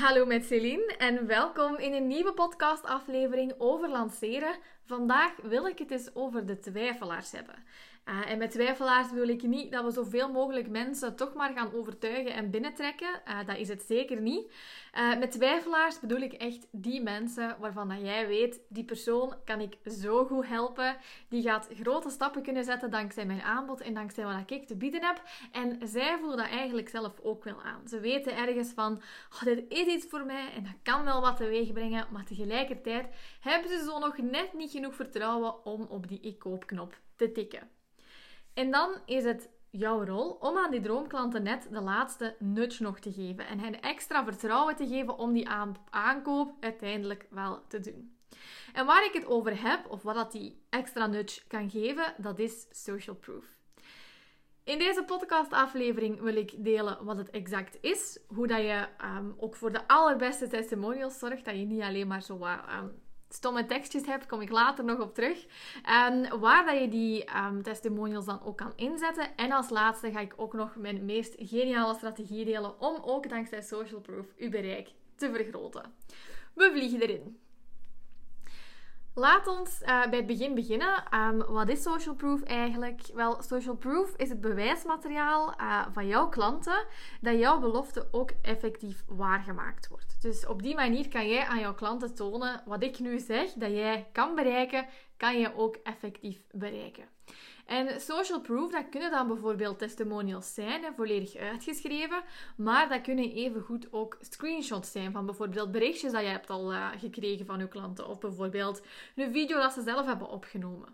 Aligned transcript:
Hallo 0.00 0.26
met 0.26 0.44
Celine 0.44 0.94
en 0.98 1.26
welkom 1.26 1.76
in 1.76 1.92
een 1.92 2.06
nieuwe 2.06 2.32
podcastaflevering 2.32 3.54
over 3.58 3.88
lanceren. 3.88 4.56
Vandaag 4.84 5.32
wil 5.42 5.66
ik 5.66 5.78
het 5.78 5.90
eens 5.90 6.14
over 6.14 6.46
de 6.46 6.58
twijfelaars 6.58 7.32
hebben. 7.32 7.54
Uh, 8.08 8.30
en 8.30 8.38
met 8.38 8.50
twijfelaars 8.50 9.12
wil 9.12 9.28
ik 9.28 9.42
niet 9.42 9.72
dat 9.72 9.84
we 9.84 9.90
zoveel 9.90 10.30
mogelijk 10.30 10.68
mensen 10.68 11.16
toch 11.16 11.34
maar 11.34 11.52
gaan 11.52 11.72
overtuigen 11.72 12.34
en 12.34 12.50
binnentrekken. 12.50 13.20
Uh, 13.28 13.46
dat 13.46 13.56
is 13.56 13.68
het 13.68 13.82
zeker 13.82 14.20
niet. 14.20 14.52
Uh, 14.94 15.18
met 15.18 15.30
twijfelaars 15.30 16.00
bedoel 16.00 16.20
ik 16.20 16.32
echt 16.32 16.66
die 16.70 17.02
mensen 17.02 17.56
waarvan 17.60 17.88
dat 17.88 18.00
jij 18.00 18.26
weet, 18.26 18.60
die 18.68 18.84
persoon 18.84 19.34
kan 19.44 19.60
ik 19.60 19.76
zo 19.84 20.24
goed 20.24 20.46
helpen. 20.46 20.96
Die 21.28 21.42
gaat 21.42 21.68
grote 21.80 22.10
stappen 22.10 22.42
kunnen 22.42 22.64
zetten 22.64 22.90
dankzij 22.90 23.26
mijn 23.26 23.42
aanbod 23.42 23.80
en 23.80 23.94
dankzij 23.94 24.24
wat 24.24 24.50
ik 24.50 24.66
te 24.66 24.76
bieden 24.76 25.04
heb. 25.04 25.22
En 25.52 25.88
zij 25.88 26.16
voelen 26.18 26.36
dat 26.36 26.48
eigenlijk 26.48 26.88
zelf 26.88 27.20
ook 27.22 27.44
wel 27.44 27.62
aan. 27.62 27.88
Ze 27.88 28.00
weten 28.00 28.36
ergens 28.36 28.72
van, 28.72 29.02
oh, 29.32 29.42
dit 29.42 29.64
is 29.68 29.86
iets 29.86 30.06
voor 30.06 30.24
mij 30.24 30.52
en 30.56 30.62
dat 30.62 30.76
kan 30.82 31.04
wel 31.04 31.20
wat 31.20 31.36
teweeg 31.36 31.72
brengen. 31.72 32.06
Maar 32.10 32.24
tegelijkertijd 32.24 33.06
hebben 33.40 33.70
ze 33.70 33.84
zo 33.84 33.98
nog 33.98 34.18
net 34.18 34.52
niet 34.52 34.70
genoeg 34.70 34.94
vertrouwen 34.94 35.64
om 35.64 35.82
op 35.82 36.08
die 36.08 36.20
ik-koopknop 36.20 36.98
te 37.16 37.32
tikken. 37.32 37.73
En 38.54 38.70
dan 38.70 38.94
is 39.04 39.24
het 39.24 39.48
jouw 39.70 40.04
rol 40.04 40.30
om 40.30 40.56
aan 40.56 40.70
die 40.70 40.80
droomklanten 40.80 41.42
net 41.42 41.66
de 41.70 41.80
laatste 41.80 42.36
nudge 42.38 42.82
nog 42.82 42.98
te 42.98 43.12
geven 43.12 43.46
en 43.46 43.58
hen 43.58 43.80
extra 43.80 44.24
vertrouwen 44.24 44.76
te 44.76 44.86
geven 44.86 45.18
om 45.18 45.32
die 45.32 45.48
aankoop 45.90 46.54
uiteindelijk 46.60 47.26
wel 47.30 47.62
te 47.68 47.80
doen. 47.80 48.16
En 48.72 48.86
waar 48.86 49.04
ik 49.04 49.12
het 49.12 49.26
over 49.26 49.62
heb, 49.62 49.90
of 49.90 50.02
wat 50.02 50.14
dat 50.14 50.32
die 50.32 50.62
extra 50.70 51.06
nudge 51.06 51.46
kan 51.46 51.70
geven, 51.70 52.14
dat 52.16 52.38
is 52.38 52.66
social 52.70 53.16
proof. 53.16 53.44
In 54.64 54.78
deze 54.78 55.04
podcastaflevering 55.04 56.20
wil 56.20 56.36
ik 56.36 56.64
delen 56.64 57.04
wat 57.04 57.16
het 57.16 57.30
exact 57.30 57.78
is, 57.80 58.20
hoe 58.26 58.46
dat 58.46 58.58
je 58.58 58.86
um, 59.04 59.34
ook 59.36 59.56
voor 59.56 59.72
de 59.72 59.88
allerbeste 59.88 60.46
testimonials 60.46 61.18
zorgt, 61.18 61.44
dat 61.44 61.54
je 61.54 61.64
niet 61.64 61.82
alleen 61.82 62.06
maar 62.06 62.22
zo 62.22 62.34
um, 62.34 63.02
stomme 63.34 63.66
tekstjes 63.66 64.06
hebt, 64.06 64.26
kom 64.26 64.40
ik 64.40 64.50
later 64.50 64.84
nog 64.84 65.00
op 65.00 65.14
terug. 65.14 65.46
Um, 66.08 66.40
waar 66.40 66.64
dat 66.66 66.80
je 66.80 66.88
die 66.88 67.24
um, 67.36 67.62
testimonials 67.62 68.24
dan 68.24 68.42
ook 68.44 68.56
kan 68.56 68.72
inzetten. 68.76 69.36
En 69.36 69.52
als 69.52 69.70
laatste 69.70 70.10
ga 70.10 70.20
ik 70.20 70.34
ook 70.36 70.52
nog 70.52 70.76
mijn 70.76 71.04
meest 71.04 71.34
geniale 71.38 71.94
strategie 71.94 72.44
delen 72.44 72.80
om 72.80 73.02
ook 73.02 73.28
dankzij 73.28 73.62
Social 73.62 74.00
Proof 74.00 74.26
uw 74.36 74.50
bereik 74.50 74.88
te 75.16 75.30
vergroten. 75.32 75.92
We 76.54 76.70
vliegen 76.72 77.00
erin. 77.00 77.38
Laat 79.16 79.46
ons 79.46 79.80
uh, 79.82 79.86
bij 80.06 80.18
het 80.18 80.26
begin 80.26 80.54
beginnen. 80.54 81.04
Wat 81.48 81.68
is 81.68 81.82
social 81.82 82.14
proof 82.14 82.42
eigenlijk? 82.42 83.00
Wel, 83.14 83.42
social 83.42 83.76
proof 83.76 84.14
is 84.16 84.28
het 84.28 84.40
bewijsmateriaal 84.40 85.54
uh, 85.60 85.86
van 85.92 86.06
jouw 86.06 86.28
klanten 86.28 86.86
dat 87.20 87.38
jouw 87.38 87.60
belofte 87.60 88.08
ook 88.10 88.30
effectief 88.42 89.04
waargemaakt 89.06 89.88
wordt. 89.88 90.22
Dus 90.22 90.46
op 90.46 90.62
die 90.62 90.74
manier 90.74 91.08
kan 91.08 91.28
jij 91.28 91.44
aan 91.44 91.60
jouw 91.60 91.74
klanten 91.74 92.14
tonen 92.14 92.62
wat 92.66 92.82
ik 92.82 92.98
nu 92.98 93.18
zeg 93.18 93.52
dat 93.52 93.70
jij 93.70 94.08
kan 94.12 94.34
bereiken, 94.34 94.86
kan 95.16 95.38
je 95.38 95.56
ook 95.56 95.76
effectief 95.76 96.42
bereiken. 96.50 97.13
En 97.66 98.00
social 98.00 98.40
proof, 98.40 98.70
dat 98.70 98.88
kunnen 98.90 99.10
dan 99.10 99.26
bijvoorbeeld 99.26 99.78
testimonials 99.78 100.54
zijn, 100.54 100.94
volledig 100.96 101.36
uitgeschreven, 101.36 102.22
maar 102.56 102.88
dat 102.88 103.00
kunnen 103.00 103.32
evengoed 103.32 103.92
ook 103.92 104.18
screenshots 104.20 104.92
zijn 104.92 105.12
van 105.12 105.26
bijvoorbeeld 105.26 105.72
berichtjes 105.72 106.12
dat 106.12 106.22
je 106.22 106.28
hebt 106.28 106.50
al 106.50 106.72
uh, 106.72 106.88
gekregen 106.98 107.46
van 107.46 107.58
je 107.58 107.68
klanten, 107.68 108.08
of 108.08 108.18
bijvoorbeeld 108.18 108.82
een 109.16 109.32
video 109.32 109.58
dat 109.58 109.72
ze 109.72 109.82
zelf 109.82 110.06
hebben 110.06 110.28
opgenomen. 110.28 110.88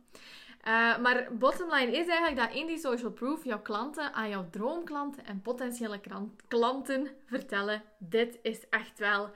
Uh, 0.69 0.99
maar 0.99 1.29
bottom 1.33 1.71
line 1.71 1.93
is 1.93 2.07
eigenlijk 2.07 2.37
dat 2.37 2.53
in 2.53 2.67
die 2.67 2.79
social 2.79 3.11
proof 3.11 3.45
jouw 3.45 3.61
klanten 3.61 4.13
aan 4.13 4.29
jouw 4.29 4.51
droomklanten 4.51 5.25
en 5.25 5.43
potentiële 5.43 6.01
klanten 6.49 7.09
vertellen: 7.27 7.83
dit 7.99 8.39
is 8.43 8.69
echt 8.69 8.99
wel 8.99 9.31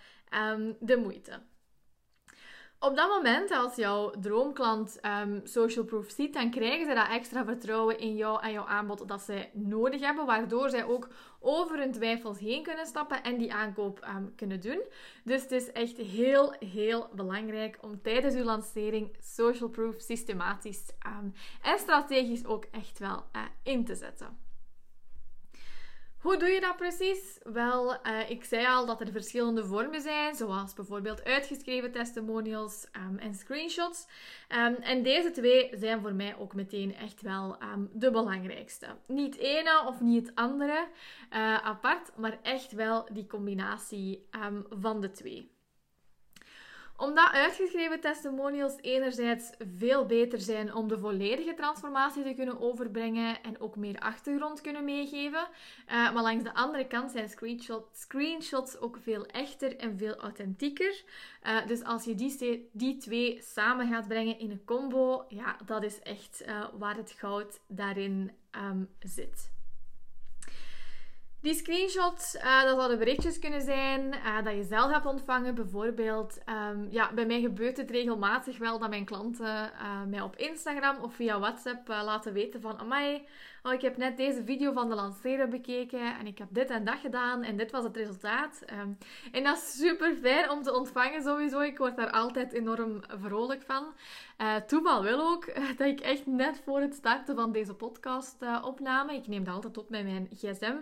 um, 0.53 0.77
de 0.81 0.97
moeite. 0.97 1.41
Op 2.85 2.97
dat 2.97 3.09
moment, 3.09 3.51
als 3.51 3.77
jouw 3.77 4.11
droomklant 4.21 4.99
um, 5.23 5.41
social 5.45 5.85
proof 5.85 6.11
ziet, 6.11 6.33
dan 6.33 6.51
krijgen 6.51 6.87
ze 6.87 6.95
dat 6.95 7.09
extra 7.09 7.45
vertrouwen 7.45 7.99
in 7.99 8.17
jou 8.17 8.43
en 8.43 8.53
jouw 8.53 8.65
aanbod 8.65 9.09
dat 9.09 9.21
zij 9.21 9.51
nodig 9.53 10.01
hebben, 10.01 10.27
waardoor 10.27 10.71
zij 10.71 10.85
ook 10.85 11.09
over 11.41 11.79
hun 11.79 11.93
twijfels 11.93 12.39
heen 12.39 12.63
kunnen 12.63 12.87
stappen 12.87 13.23
en 13.23 13.39
die 13.39 13.53
aankoop 13.53 14.07
um, 14.17 14.35
kunnen 14.37 14.61
doen. 14.61 14.83
Dus 15.25 15.43
het 15.43 15.51
is 15.51 15.73
echt 15.73 15.97
heel, 15.97 16.55
heel 16.59 17.09
belangrijk 17.15 17.79
om 17.81 18.03
tijdens 18.03 18.35
uw 18.35 18.45
lancering 18.45 19.17
social 19.21 19.69
proof 19.69 20.01
systematisch 20.01 20.87
um, 21.07 21.33
en 21.63 21.79
strategisch 21.79 22.47
ook 22.47 22.65
echt 22.71 22.99
wel 22.99 23.25
uh, 23.37 23.43
in 23.63 23.85
te 23.85 23.95
zetten. 23.95 24.39
Hoe 26.25 26.37
doe 26.37 26.49
je 26.49 26.61
dat 26.61 26.77
precies? 26.77 27.39
Wel, 27.43 27.93
uh, 27.93 28.31
ik 28.31 28.45
zei 28.45 28.67
al 28.67 28.87
dat 28.87 29.01
er 29.01 29.13
verschillende 29.13 29.65
vormen 29.65 30.01
zijn, 30.01 30.35
zoals 30.35 30.75
bijvoorbeeld 30.75 31.25
uitgeschreven 31.25 31.93
testimonials 31.93 32.87
um, 32.97 33.19
en 33.19 33.35
screenshots. 33.35 34.07
Um, 34.49 34.75
en 34.75 35.03
deze 35.03 35.31
twee 35.31 35.71
zijn 35.73 36.01
voor 36.01 36.15
mij 36.15 36.37
ook 36.39 36.55
meteen 36.55 36.95
echt 36.95 37.23
wel 37.23 37.57
um, 37.63 37.91
de 37.93 38.11
belangrijkste. 38.11 38.87
Niet 39.07 39.37
ene 39.37 39.85
of 39.87 40.01
niet 40.01 40.27
het 40.27 40.37
andere 40.37 40.87
uh, 41.33 41.59
apart, 41.67 42.17
maar 42.17 42.39
echt 42.43 42.73
wel 42.73 43.09
die 43.13 43.27
combinatie 43.27 44.29
van 44.71 45.01
de 45.01 45.11
twee 45.11 45.54
omdat 46.97 47.33
uitgeschreven 47.33 48.01
testimonials 48.01 48.77
enerzijds 48.81 49.51
veel 49.77 50.07
beter 50.07 50.41
zijn 50.41 50.75
om 50.75 50.89
de 50.89 50.99
volledige 50.99 51.55
transformatie 51.55 52.23
te 52.23 52.35
kunnen 52.35 52.61
overbrengen 52.61 53.43
en 53.43 53.61
ook 53.61 53.77
meer 53.77 53.99
achtergrond 53.99 54.61
kunnen 54.61 54.85
meegeven. 54.85 55.49
Uh, 55.87 56.13
maar 56.15 56.23
langs 56.23 56.45
de 56.45 56.55
andere 56.55 56.87
kant 56.87 57.11
zijn 57.11 57.29
screenshot, 57.29 57.87
screenshots 57.93 58.79
ook 58.79 58.99
veel 59.03 59.27
echter 59.27 59.77
en 59.77 59.99
veel 59.99 60.17
authentieker. 60.17 61.05
Uh, 61.43 61.67
dus 61.67 61.83
als 61.83 62.05
je 62.05 62.15
die, 62.15 62.69
die 62.73 62.97
twee 62.97 63.39
samen 63.43 63.89
gaat 63.89 64.09
brengen 64.09 64.39
in 64.39 64.51
een 64.51 64.65
combo, 64.65 65.25
ja, 65.29 65.57
dat 65.67 65.83
is 65.83 66.01
echt 66.01 66.43
uh, 66.47 66.65
waar 66.79 66.97
het 66.97 67.11
goud 67.11 67.61
daarin 67.67 68.33
um, 68.57 68.89
zit. 68.99 69.54
Die 71.45 71.55
screenshots, 71.55 72.35
uh, 72.35 72.63
dat 72.63 72.77
zouden 72.77 72.99
berichtjes 72.99 73.39
kunnen 73.39 73.63
zijn 73.63 74.15
uh, 74.15 74.45
dat 74.45 74.55
je 74.55 74.63
zelf 74.63 74.93
hebt 74.93 75.07
ontvangen. 75.07 75.55
Bijvoorbeeld, 75.55 76.39
um, 76.49 76.87
ja, 76.91 77.13
bij 77.13 77.27
mij 77.27 77.41
gebeurt 77.41 77.77
het 77.77 77.91
regelmatig 77.91 78.59
wel 78.59 78.79
dat 78.79 78.89
mijn 78.89 79.05
klanten 79.05 79.73
uh, 79.73 80.03
mij 80.09 80.21
op 80.21 80.37
Instagram 80.37 80.97
of 81.03 81.15
via 81.15 81.39
WhatsApp 81.39 81.89
laten 81.89 82.33
weten 82.33 82.61
van... 82.61 82.79
Amai, 82.79 83.27
oh, 83.65 83.73
ik 83.73 83.81
heb 83.81 83.97
net 83.97 84.17
deze 84.17 84.45
video 84.45 84.73
van 84.73 84.89
de 84.89 84.95
lanceren 84.95 85.51
bekeken 85.51 86.19
en 86.19 86.27
ik 86.27 86.39
heb 86.39 86.49
dit 86.51 86.71
en 86.71 86.85
dat 86.85 86.99
gedaan 86.99 87.43
en 87.43 87.57
dit 87.57 87.71
was 87.71 87.85
het 87.85 87.97
resultaat. 87.97 88.63
Um, 88.73 88.99
en 89.33 89.45
dat 89.45 89.57
is 89.57 89.77
super 89.77 90.15
fijn 90.15 90.51
om 90.51 90.63
te 90.63 90.75
ontvangen 90.75 91.23
sowieso. 91.23 91.61
Ik 91.61 91.79
word 91.79 91.97
daar 91.97 92.11
altijd 92.11 92.53
enorm 92.53 93.01
vrolijk 93.23 93.63
van. 93.63 93.85
Uh, 94.39 94.57
toeval 94.57 95.03
wil 95.03 95.21
ook 95.21 95.47
dat 95.79 95.87
ik 95.87 96.01
echt 96.01 96.27
net 96.27 96.61
voor 96.65 96.81
het 96.81 96.95
starten 96.95 97.35
van 97.35 97.53
deze 97.53 97.75
podcast 97.75 98.37
uh, 98.43 98.63
opname, 98.65 99.15
ik 99.15 99.27
neem 99.27 99.45
dat 99.45 99.55
altijd 99.55 99.79
op 99.79 99.91
met 99.91 100.05
mijn 100.05 100.29
gsm, 100.35 100.77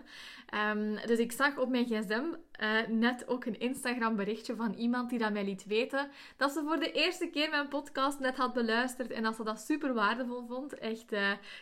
ehm, 0.46 1.06
dus 1.06 1.18
ik 1.18 1.32
zag 1.32 1.58
op 1.58 1.68
mijn 1.68 1.84
gsm 1.84 2.24
uh, 2.60 2.86
net 2.88 3.28
ook 3.28 3.44
een 3.44 3.60
Instagram 3.60 4.16
berichtje 4.16 4.56
van 4.56 4.72
iemand 4.72 5.10
die 5.10 5.18
dat 5.18 5.32
mij 5.32 5.44
liet 5.44 5.64
weten 5.66 6.10
dat 6.36 6.52
ze 6.52 6.62
voor 6.62 6.78
de 6.78 6.92
eerste 6.92 7.26
keer 7.26 7.50
mijn 7.50 7.68
podcast 7.68 8.18
net 8.18 8.36
had 8.36 8.52
beluisterd 8.52 9.10
en 9.10 9.22
dat 9.22 9.36
ze 9.36 9.44
dat 9.44 9.60
super 9.60 9.94
waardevol 9.94 10.46
vond. 10.46 10.78
Echt 10.78 11.14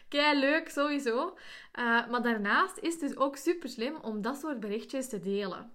kei 0.08 0.38
leuk 0.38 0.68
sowieso. 0.68 1.36
maar 2.10 2.22
daarnaast 2.22 2.78
is 2.78 2.92
het 2.92 3.00
dus 3.00 3.16
ook 3.16 3.36
super 3.36 3.68
slim 3.68 3.96
om 4.02 4.22
dat 4.22 4.38
soort 4.38 4.60
berichtjes 4.60 5.08
te 5.08 5.20
delen. 5.20 5.70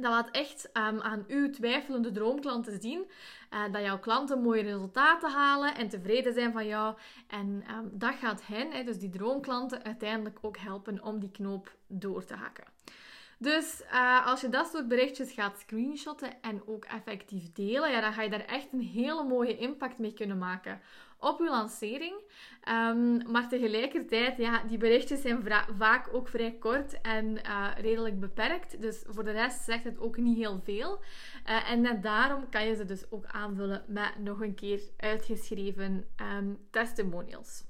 Dat 0.00 0.10
laat 0.10 0.30
echt 0.30 0.70
um, 0.72 1.00
aan 1.00 1.24
uw 1.28 1.50
twijfelende 1.50 2.12
droomklanten 2.12 2.80
zien 2.80 3.06
uh, 3.50 3.72
dat 3.72 3.82
jouw 3.82 3.98
klanten 3.98 4.42
mooie 4.42 4.62
resultaten 4.62 5.30
halen 5.30 5.74
en 5.74 5.88
tevreden 5.88 6.32
zijn 6.32 6.52
van 6.52 6.66
jou. 6.66 6.96
En 7.26 7.64
um, 7.70 7.90
dat 7.92 8.14
gaat 8.14 8.46
hen, 8.46 8.86
dus 8.86 8.98
die 8.98 9.10
droomklanten, 9.10 9.84
uiteindelijk 9.84 10.38
ook 10.40 10.56
helpen 10.56 11.02
om 11.02 11.18
die 11.18 11.30
knoop 11.30 11.76
door 11.86 12.24
te 12.24 12.34
hakken. 12.34 12.64
Dus 13.38 13.82
uh, 13.92 14.26
als 14.26 14.40
je 14.40 14.48
dat 14.48 14.66
soort 14.66 14.88
berichtjes 14.88 15.32
gaat 15.32 15.58
screenshotten 15.58 16.42
en 16.42 16.62
ook 16.66 16.84
effectief 16.84 17.52
delen, 17.52 17.90
ja, 17.90 18.00
dan 18.00 18.12
ga 18.12 18.22
je 18.22 18.30
daar 18.30 18.44
echt 18.44 18.72
een 18.72 18.80
hele 18.80 19.24
mooie 19.24 19.56
impact 19.56 19.98
mee 19.98 20.12
kunnen 20.12 20.38
maken 20.38 20.80
op 21.18 21.40
uw 21.40 21.48
lancering. 21.48 22.14
Um, 22.68 23.30
maar 23.30 23.48
tegelijkertijd, 23.48 24.36
ja, 24.36 24.62
die 24.62 24.78
berichtjes 24.78 25.20
zijn 25.20 25.44
vaak 25.76 26.08
ook 26.14 26.28
vrij 26.28 26.52
kort 26.52 27.00
en 27.00 27.40
uh, 27.46 27.68
redelijk 27.80 28.20
beperkt. 28.20 28.80
Dus 28.80 29.04
voor 29.06 29.24
de 29.24 29.30
rest 29.30 29.64
zegt 29.64 29.84
het 29.84 29.98
ook 29.98 30.16
niet 30.16 30.36
heel 30.36 30.60
veel. 30.64 31.00
Uh, 31.46 31.70
en 31.70 31.80
net 31.80 32.02
daarom 32.02 32.48
kan 32.48 32.66
je 32.66 32.74
ze 32.74 32.84
dus 32.84 33.10
ook 33.10 33.24
aanvullen 33.26 33.84
met 33.86 34.18
nog 34.18 34.40
een 34.40 34.54
keer 34.54 34.80
uitgeschreven 34.96 36.06
um, 36.36 36.58
testimonials. 36.70 37.67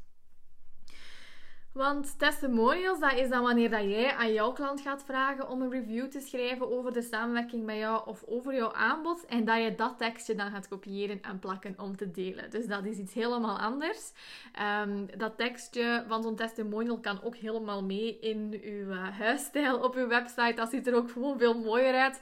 Want 1.73 2.19
testimonials, 2.19 3.01
dat 3.01 3.13
is 3.13 3.29
dan 3.29 3.43
wanneer 3.43 3.71
dat 3.71 3.83
jij 3.83 4.15
aan 4.15 4.33
jouw 4.33 4.53
klant 4.53 4.81
gaat 4.81 5.05
vragen 5.05 5.49
om 5.49 5.63
een 5.63 5.71
review 5.71 6.07
te 6.07 6.21
schrijven 6.21 6.73
over 6.73 6.93
de 6.93 7.03
samenwerking 7.03 7.65
met 7.65 7.77
jou 7.77 8.07
of 8.07 8.25
over 8.27 8.55
jouw 8.55 8.73
aanbod. 8.73 9.27
En 9.27 9.45
dat 9.45 9.63
je 9.63 9.75
dat 9.75 9.99
tekstje 9.99 10.35
dan 10.35 10.51
gaat 10.51 10.69
kopiëren 10.69 11.23
en 11.23 11.39
plakken 11.39 11.75
om 11.79 11.97
te 11.97 12.11
delen. 12.11 12.51
Dus 12.51 12.67
dat 12.67 12.85
is 12.85 12.97
iets 12.97 13.15
helemaal 13.15 13.59
anders. 13.59 14.13
Ehm, 14.53 15.07
dat 15.17 15.37
tekstje 15.37 16.05
van 16.09 16.23
zo'n 16.23 16.37
testimonial 16.37 17.01
kan 17.01 17.23
ook 17.23 17.37
helemaal 17.37 17.85
mee 17.85 18.19
in 18.19 18.61
uw 18.63 18.91
uh, 18.91 19.19
huisstijl 19.19 19.79
op 19.79 19.95
uw 19.95 20.09
website. 20.09 20.55
Dat 20.55 20.71
ziet 20.71 20.87
er 20.87 20.95
ook 20.95 21.11
gewoon 21.11 21.39
veel 21.39 21.59
mooier 21.59 21.95
uit. 21.95 22.21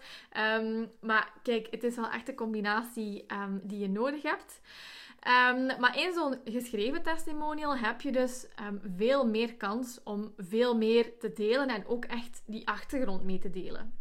Um, 0.61 0.91
maar 1.01 1.33
kijk, 1.43 1.67
het 1.71 1.85
is 1.85 1.97
wel 1.97 2.11
echt 2.11 2.29
een 2.29 2.35
combinatie 2.35 3.25
um, 3.33 3.61
die 3.63 3.79
je 3.79 3.89
nodig 3.89 4.23
hebt. 4.23 4.61
Um, 5.27 5.67
maar 5.81 5.99
in 5.99 6.13
zo'n 6.13 6.41
geschreven 6.45 7.03
testimonial 7.03 7.77
heb 7.77 8.01
je 8.01 8.13
dus 8.13 8.47
um, 8.61 8.81
veel 8.97 9.27
meer 9.27 9.55
kans 9.55 10.01
om 10.05 10.35
veel 10.37 10.77
meer 10.77 11.19
te 11.19 11.33
delen 11.33 11.69
en 11.69 11.87
ook 11.87 12.05
echt 12.05 12.43
die 12.47 12.69
achtergrond 12.69 13.25
mee 13.25 13.39
te 13.39 13.51
delen. 13.51 13.99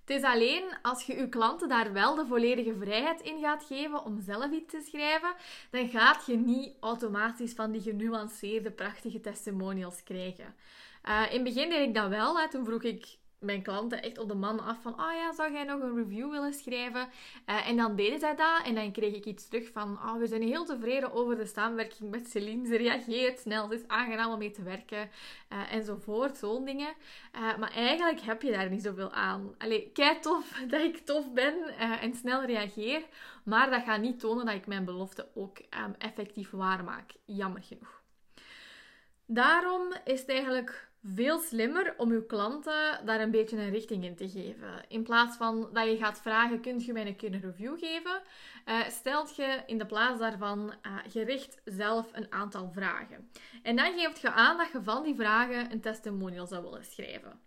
Het 0.00 0.16
is 0.16 0.22
alleen 0.22 0.64
als 0.82 1.02
je 1.02 1.16
je 1.16 1.28
klanten 1.28 1.68
daar 1.68 1.92
wel 1.92 2.14
de 2.14 2.26
volledige 2.26 2.74
vrijheid 2.80 3.20
in 3.20 3.40
gaat 3.40 3.64
geven 3.64 4.04
om 4.04 4.20
zelf 4.20 4.50
iets 4.50 4.70
te 4.70 4.80
schrijven, 4.88 5.34
dan 5.70 5.88
gaat 5.88 6.26
je 6.26 6.36
niet 6.36 6.76
automatisch 6.80 7.52
van 7.52 7.70
die 7.70 7.80
genuanceerde, 7.80 8.70
prachtige 8.70 9.20
testimonials 9.20 10.02
krijgen. 10.02 10.54
Uh, 11.04 11.22
in 11.28 11.44
het 11.44 11.54
begin 11.54 11.70
deed 11.70 11.88
ik 11.88 11.94
dat 11.94 12.08
wel. 12.08 12.38
Hè. 12.38 12.48
Toen 12.48 12.64
vroeg 12.64 12.82
ik 12.82 13.16
mijn 13.38 13.62
klanten 13.62 14.02
echt 14.02 14.18
op 14.18 14.28
de 14.28 14.34
man 14.34 14.60
af 14.60 14.82
van, 14.82 14.92
oh 14.92 15.12
ja, 15.12 15.32
zou 15.32 15.52
jij 15.52 15.64
nog 15.64 15.80
een 15.80 15.96
review 15.96 16.30
willen 16.30 16.52
schrijven? 16.52 17.08
Uh, 17.46 17.68
en 17.68 17.76
dan 17.76 17.96
deden 17.96 18.18
zij 18.18 18.36
dat 18.36 18.62
en 18.64 18.74
dan 18.74 18.92
kreeg 18.92 19.14
ik 19.14 19.24
iets 19.24 19.48
terug 19.48 19.70
van, 19.72 19.92
oh, 19.92 20.16
we 20.18 20.26
zijn 20.26 20.42
heel 20.42 20.64
tevreden 20.64 21.12
over 21.12 21.36
de 21.36 21.46
samenwerking 21.46 22.10
met 22.10 22.30
Celine. 22.30 22.66
Ze 22.66 22.76
reageert 22.76 23.38
snel, 23.38 23.62
het 23.62 23.80
is 23.80 23.88
aangenaam 23.88 24.32
om 24.32 24.38
mee 24.38 24.50
te 24.50 24.62
werken 24.62 25.10
uh, 25.52 25.72
enzovoort, 25.72 26.36
zo'n 26.36 26.64
dingen. 26.64 26.94
Uh, 27.34 27.56
maar 27.56 27.72
eigenlijk 27.72 28.20
heb 28.20 28.42
je 28.42 28.50
daar 28.50 28.70
niet 28.70 28.82
zoveel 28.82 29.12
aan. 29.12 29.54
Allee, 29.58 29.90
kei 29.92 30.18
tof 30.18 30.60
dat 30.70 30.80
ik 30.80 30.98
tof 30.98 31.32
ben 31.32 31.54
en 31.78 32.14
snel 32.14 32.44
reageer, 32.44 33.02
maar 33.44 33.70
dat 33.70 33.82
gaat 33.82 34.00
niet 34.00 34.20
tonen 34.20 34.46
dat 34.46 34.54
ik 34.54 34.66
mijn 34.66 34.84
belofte 34.84 35.28
ook 35.34 35.58
um, 35.58 35.94
effectief 35.98 36.50
waarmaak. 36.50 37.10
Jammer 37.24 37.62
genoeg. 37.62 38.02
Daarom 39.26 39.92
is 40.04 40.20
het 40.20 40.28
eigenlijk 40.28 40.88
veel 41.02 41.38
slimmer 41.38 41.94
om 41.96 42.12
je 42.12 42.26
klanten 42.26 43.00
daar 43.04 43.20
een 43.20 43.30
beetje 43.30 43.56
een 43.56 43.70
richting 43.70 44.04
in 44.04 44.16
te 44.16 44.28
geven. 44.28 44.84
In 44.88 45.02
plaats 45.02 45.36
van 45.36 45.68
dat 45.72 45.86
je 45.86 45.96
gaat 45.96 46.20
vragen, 46.20 46.60
kunt 46.60 46.84
je 46.84 46.92
mij 46.92 47.06
een 47.06 47.16
keer 47.16 47.34
een 47.34 47.40
review 47.40 47.78
geven? 47.78 48.22
Uh, 48.66 48.88
stelt 48.88 49.36
je 49.36 49.62
in 49.66 49.78
de 49.78 49.86
plaats 49.86 50.18
daarvan 50.18 50.74
uh, 50.82 50.98
gericht 51.08 51.60
zelf 51.64 52.10
een 52.12 52.32
aantal 52.32 52.70
vragen. 52.72 53.30
En 53.62 53.76
dan 53.76 53.98
geeft 53.98 54.20
je 54.20 54.30
aan 54.30 54.56
dat 54.56 54.72
je 54.72 54.82
van 54.82 55.02
die 55.02 55.14
vragen 55.14 55.72
een 55.72 55.80
testimonial 55.80 56.46
zou 56.46 56.62
willen 56.62 56.84
schrijven. 56.84 57.40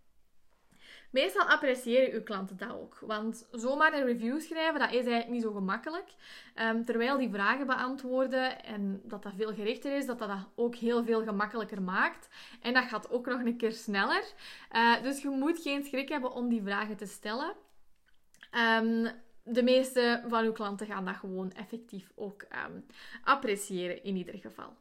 Meestal 1.09 1.47
appreciëren 1.47 2.13
uw 2.13 2.23
klanten 2.23 2.57
dat 2.57 2.71
ook. 2.71 2.97
Want 3.01 3.47
zomaar 3.51 3.94
een 3.94 4.06
review 4.06 4.39
schrijven, 4.41 4.79
dat 4.79 4.89
is 4.89 4.95
eigenlijk 4.95 5.29
niet 5.29 5.41
zo 5.41 5.51
gemakkelijk. 5.51 6.13
Um, 6.56 6.85
terwijl 6.85 7.17
die 7.17 7.29
vragen 7.29 7.67
beantwoorden 7.67 8.63
en 8.63 9.01
dat 9.03 9.23
dat 9.23 9.33
veel 9.35 9.53
gerichter 9.53 9.95
is, 9.97 10.06
dat 10.06 10.19
dat, 10.19 10.29
ook 10.56 10.75
heel 10.75 11.03
veel 11.03 11.23
gemakkelijker 11.23 11.81
maakt. 11.81 12.29
En 12.61 12.73
dat 12.73 12.83
gaat 12.83 13.11
ook 13.11 13.25
nog 13.25 13.39
een 13.39 13.57
keer 13.57 13.71
sneller. 13.71 14.23
Uh, 14.71 15.01
dus 15.01 15.21
je 15.21 15.29
moet 15.29 15.61
geen 15.61 15.83
schrik 15.83 16.09
hebben 16.09 16.31
om 16.31 16.50
die 16.50 16.63
vragen 16.63 16.97
te 16.97 17.06
stellen. 17.06 17.53
Um, 18.81 19.11
de 19.44 19.63
meeste 19.63 20.23
van 20.27 20.44
uw 20.44 20.51
klanten 20.51 20.88
gaan 20.88 21.06
dat 21.06 21.15
gewoon 21.15 21.51
effectief 21.51 22.11
ook 22.15 22.41
um, 22.41 22.85
appreciëren 23.23 24.03
in 24.03 24.15
ieder 24.15 24.38
geval. 24.38 24.75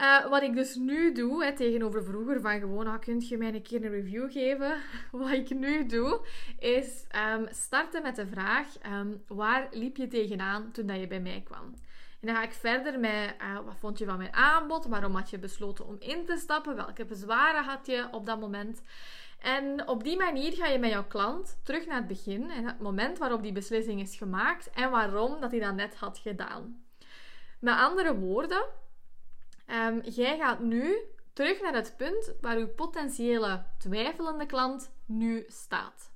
Uh, 0.00 0.26
wat 0.28 0.42
ik 0.42 0.54
dus 0.54 0.74
nu 0.74 1.12
doe, 1.12 1.44
hè, 1.44 1.52
tegenover 1.52 2.04
vroeger, 2.04 2.40
van 2.40 2.58
gewoon, 2.58 2.86
ah, 2.86 3.00
kunt 3.00 3.28
je 3.28 3.36
mij 3.36 3.54
een 3.54 3.62
keer 3.62 3.84
een 3.84 3.90
review 3.90 4.32
geven? 4.32 4.76
Wat 5.12 5.30
ik 5.30 5.50
nu 5.50 5.86
doe, 5.86 6.20
is 6.58 7.04
um, 7.34 7.46
starten 7.50 8.02
met 8.02 8.16
de 8.16 8.26
vraag, 8.26 8.66
um, 8.86 9.22
waar 9.26 9.68
liep 9.70 9.96
je 9.96 10.08
tegenaan 10.08 10.70
toen 10.72 10.86
dat 10.86 11.00
je 11.00 11.06
bij 11.06 11.20
mij 11.20 11.42
kwam? 11.44 11.74
En 12.20 12.26
dan 12.26 12.34
ga 12.34 12.42
ik 12.42 12.52
verder 12.52 12.98
met, 12.98 13.34
uh, 13.42 13.58
wat 13.64 13.76
vond 13.78 13.98
je 13.98 14.04
van 14.04 14.18
mijn 14.18 14.34
aanbod? 14.34 14.86
Waarom 14.86 15.14
had 15.14 15.30
je 15.30 15.38
besloten 15.38 15.86
om 15.86 15.96
in 15.98 16.24
te 16.24 16.36
stappen? 16.36 16.76
Welke 16.76 17.04
bezwaren 17.04 17.64
had 17.64 17.86
je 17.86 18.08
op 18.10 18.26
dat 18.26 18.40
moment? 18.40 18.82
En 19.38 19.88
op 19.88 20.04
die 20.04 20.16
manier 20.16 20.52
ga 20.52 20.66
je 20.66 20.78
met 20.78 20.90
jouw 20.90 21.06
klant 21.06 21.58
terug 21.62 21.86
naar 21.86 21.96
het 21.96 22.06
begin 22.06 22.50
en 22.50 22.66
het 22.66 22.80
moment 22.80 23.18
waarop 23.18 23.42
die 23.42 23.52
beslissing 23.52 24.00
is 24.00 24.16
gemaakt 24.16 24.70
en 24.70 24.90
waarom 24.90 25.40
dat 25.40 25.50
hij 25.50 25.60
dat 25.60 25.74
net 25.74 25.94
had 25.94 26.18
gedaan. 26.18 26.82
Met 27.58 27.74
andere 27.74 28.16
woorden, 28.16 28.64
Um, 29.70 30.00
jij 30.00 30.38
gaat 30.38 30.60
nu 30.60 30.98
terug 31.32 31.60
naar 31.60 31.74
het 31.74 31.94
punt 31.96 32.32
waar 32.40 32.56
uw 32.56 32.68
potentiële 32.68 33.64
twijfelende 33.78 34.46
klant 34.46 34.90
nu 35.06 35.44
staat. 35.48 36.10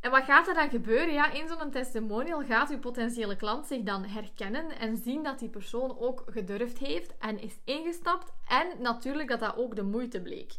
En 0.00 0.10
wat 0.10 0.24
gaat 0.24 0.48
er 0.48 0.54
dan 0.54 0.70
gebeuren? 0.70 1.12
Ja, 1.12 1.30
in 1.30 1.48
zo'n 1.48 1.70
testimonial 1.70 2.44
gaat 2.44 2.70
uw 2.70 2.78
potentiële 2.78 3.36
klant 3.36 3.66
zich 3.66 3.82
dan 3.82 4.04
herkennen 4.04 4.78
en 4.78 4.96
zien 4.96 5.22
dat 5.22 5.38
die 5.38 5.48
persoon 5.48 5.98
ook 5.98 6.24
gedurfd 6.26 6.78
heeft 6.78 7.16
en 7.18 7.40
is 7.40 7.58
ingestapt 7.64 8.32
en 8.48 8.82
natuurlijk 8.82 9.28
dat 9.28 9.40
dat 9.40 9.56
ook 9.56 9.76
de 9.76 9.82
moeite 9.82 10.20
bleek. 10.20 10.52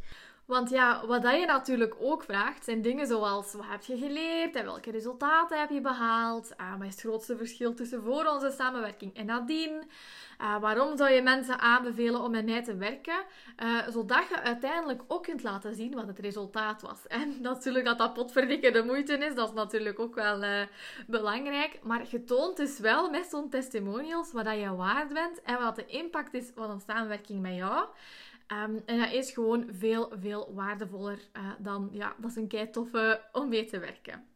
Want 0.49 0.69
ja, 0.69 1.05
wat 1.05 1.21
dat 1.21 1.39
je 1.39 1.45
natuurlijk 1.45 1.95
ook 1.99 2.23
vraagt, 2.23 2.63
zijn 2.63 2.81
dingen 2.81 3.07
zoals 3.07 3.53
wat 3.53 3.65
heb 3.67 3.83
je 3.83 3.97
geleerd 3.97 4.55
en 4.55 4.65
welke 4.65 4.91
resultaten 4.91 5.59
heb 5.59 5.69
je 5.69 5.81
behaald? 5.81 6.51
Uh, 6.61 6.77
wat 6.77 6.87
is 6.87 6.93
het 6.93 7.01
grootste 7.01 7.37
verschil 7.37 7.73
tussen 7.73 8.03
voor 8.03 8.25
onze 8.25 8.53
samenwerking 8.57 9.15
en 9.15 9.25
nadien? 9.25 9.71
Uh, 10.41 10.59
waarom 10.59 10.97
zou 10.97 11.11
je 11.11 11.21
mensen 11.21 11.59
aanbevelen 11.59 12.21
om 12.21 12.31
met 12.31 12.45
mij 12.45 12.63
te 12.63 12.75
werken? 12.75 13.23
Uh, 13.63 13.87
zodat 13.87 14.27
je 14.29 14.41
uiteindelijk 14.41 15.01
ook 15.07 15.23
kunt 15.23 15.43
laten 15.43 15.75
zien 15.75 15.93
wat 15.93 16.07
het 16.07 16.19
resultaat 16.19 16.81
was. 16.81 17.07
En 17.19 17.41
natuurlijk 17.41 17.85
dat 17.85 17.97
dat 17.97 18.13
potverdikke 18.13 18.71
de 18.71 18.83
moeite 18.83 19.17
is, 19.17 19.35
dat 19.35 19.47
is 19.47 19.55
natuurlijk 19.55 19.99
ook 19.99 20.15
wel 20.15 20.43
uh, 20.43 20.61
belangrijk. 21.07 21.79
Maar 21.83 22.05
je 22.09 22.23
toont 22.23 22.57
dus 22.57 22.79
wel 22.79 23.09
met 23.09 23.27
zo'n 23.29 23.49
testimonials 23.49 24.31
wat 24.31 24.45
dat 24.45 24.59
je 24.59 24.75
waard 24.75 25.13
bent 25.13 25.41
en 25.41 25.59
wat 25.59 25.75
de 25.75 25.85
impact 25.85 26.33
is 26.33 26.51
van 26.55 26.69
een 26.69 26.81
samenwerking 26.87 27.41
met 27.41 27.55
jou. 27.55 27.87
Um, 28.51 28.81
en 28.85 28.99
dat 28.99 29.11
is 29.11 29.31
gewoon 29.31 29.69
veel, 29.71 30.11
veel 30.19 30.53
waardevoller 30.53 31.19
uh, 31.37 31.51
dan, 31.59 31.89
ja, 31.91 32.15
dat 32.17 32.29
is 32.29 32.35
een 32.35 32.47
kei 32.47 32.69
toffe 32.69 33.21
om 33.31 33.49
mee 33.49 33.65
te 33.65 33.79
werken. 33.79 34.27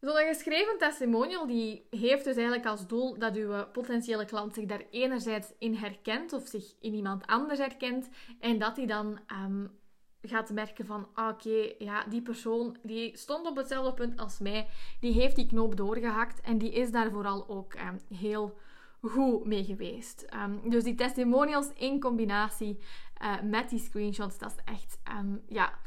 Zo'n 0.00 0.16
geschreven 0.16 0.78
testimonial 0.78 1.46
die 1.46 1.86
heeft 1.90 2.24
dus 2.24 2.36
eigenlijk 2.36 2.66
als 2.66 2.86
doel 2.86 3.18
dat 3.18 3.36
uw 3.36 3.64
potentiële 3.72 4.24
klant 4.24 4.54
zich 4.54 4.66
daar 4.66 4.82
enerzijds 4.90 5.52
in 5.58 5.74
herkent 5.74 6.32
of 6.32 6.46
zich 6.46 6.74
in 6.80 6.94
iemand 6.94 7.26
anders 7.26 7.58
herkent 7.58 8.08
en 8.40 8.58
dat 8.58 8.76
hij 8.76 8.86
dan 8.86 9.18
um, 9.44 9.78
gaat 10.22 10.50
merken 10.50 10.86
van 10.86 11.08
ah, 11.12 11.28
oké, 11.28 11.72
ja, 11.78 12.04
die 12.04 12.22
persoon 12.22 12.76
die 12.82 13.16
stond 13.16 13.46
op 13.46 13.56
hetzelfde 13.56 13.94
punt 13.94 14.18
als 14.20 14.38
mij, 14.38 14.68
die 15.00 15.12
heeft 15.12 15.36
die 15.36 15.46
knoop 15.46 15.76
doorgehakt 15.76 16.40
en 16.40 16.58
die 16.58 16.72
is 16.72 16.90
daar 16.90 17.10
vooral 17.10 17.48
ook 17.48 17.74
um, 17.74 18.16
heel 18.16 18.58
goed 19.02 19.44
mee 19.44 19.64
geweest. 19.64 20.26
Um, 20.34 20.70
dus 20.70 20.84
die 20.84 20.94
testimonials 20.94 21.70
in 21.74 22.00
combinatie 22.00 22.78
uh, 23.22 23.40
met 23.42 23.68
die 23.68 23.78
screenshots, 23.78 24.38
dat 24.38 24.50
is 24.56 24.62
echt, 24.64 24.98
um, 25.18 25.42
ja, 25.48 25.78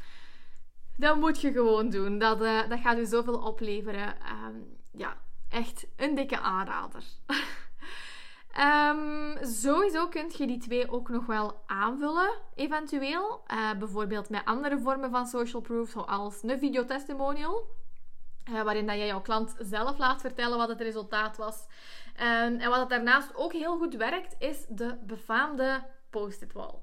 dat 0.96 1.16
moet 1.16 1.40
je 1.40 1.52
gewoon 1.52 1.90
doen. 1.90 2.18
Dat, 2.18 2.42
uh, 2.42 2.68
dat 2.68 2.80
gaat 2.80 2.98
u 2.98 3.04
zoveel 3.04 3.38
opleveren. 3.38 4.16
Um, 4.46 4.76
ja, 4.92 5.16
echt 5.48 5.86
een 5.96 6.14
dikke 6.14 6.40
aanrader. 6.40 7.04
sowieso 9.42 10.08
kunt 10.08 10.36
je 10.36 10.46
die 10.46 10.58
twee 10.58 10.90
ook 10.90 11.08
nog 11.08 11.26
wel 11.26 11.62
aanvullen, 11.66 12.30
eventueel. 12.54 13.42
Uh, 13.52 13.74
bijvoorbeeld 13.78 14.28
met 14.30 14.44
andere 14.44 14.78
vormen 14.78 15.10
van 15.10 15.26
social 15.26 15.62
proof, 15.62 15.88
zoals 15.88 16.42
een 16.42 16.58
videotestimonial. 16.58 17.66
Uh, 18.50 18.62
waarin 18.62 18.86
dat 18.86 18.96
jij 18.96 19.06
jouw 19.06 19.20
klant 19.20 19.54
zelf 19.58 19.98
laat 19.98 20.20
vertellen 20.20 20.58
wat 20.58 20.68
het 20.68 20.80
resultaat 20.80 21.36
was. 21.36 21.66
En 22.16 22.68
wat 22.68 22.80
het 22.80 22.88
daarnaast 22.88 23.34
ook 23.34 23.52
heel 23.52 23.76
goed 23.78 23.94
werkt, 23.94 24.36
is 24.38 24.66
de 24.68 24.96
befaamde 25.06 25.82
post-it 26.10 26.52
wall. 26.52 26.74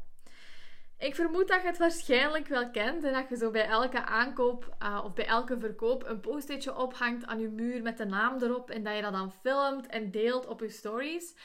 Ik 0.99 1.15
vermoed 1.15 1.47
dat 1.47 1.61
je 1.61 1.67
het 1.67 1.77
waarschijnlijk 1.77 2.47
wel 2.47 2.69
kent 2.69 3.03
en 3.03 3.13
dat 3.13 3.29
je 3.29 3.37
zo 3.37 3.51
bij 3.51 3.67
elke 3.67 4.05
aankoop 4.05 4.75
uh, 4.83 5.01
of 5.03 5.13
bij 5.13 5.25
elke 5.25 5.59
verkoop 5.59 6.03
een 6.07 6.19
post-itje 6.19 6.75
ophangt 6.75 7.25
aan 7.25 7.39
je 7.39 7.47
muur 7.47 7.81
met 7.81 7.97
de 7.97 8.05
naam 8.05 8.41
erop 8.41 8.69
en 8.69 8.83
dat 8.83 8.95
je 8.95 9.01
dat 9.01 9.13
dan 9.13 9.31
filmt 9.31 9.87
en 9.87 10.11
deelt 10.11 10.47
op 10.47 10.59
je 10.59 10.69
stories. 10.69 11.35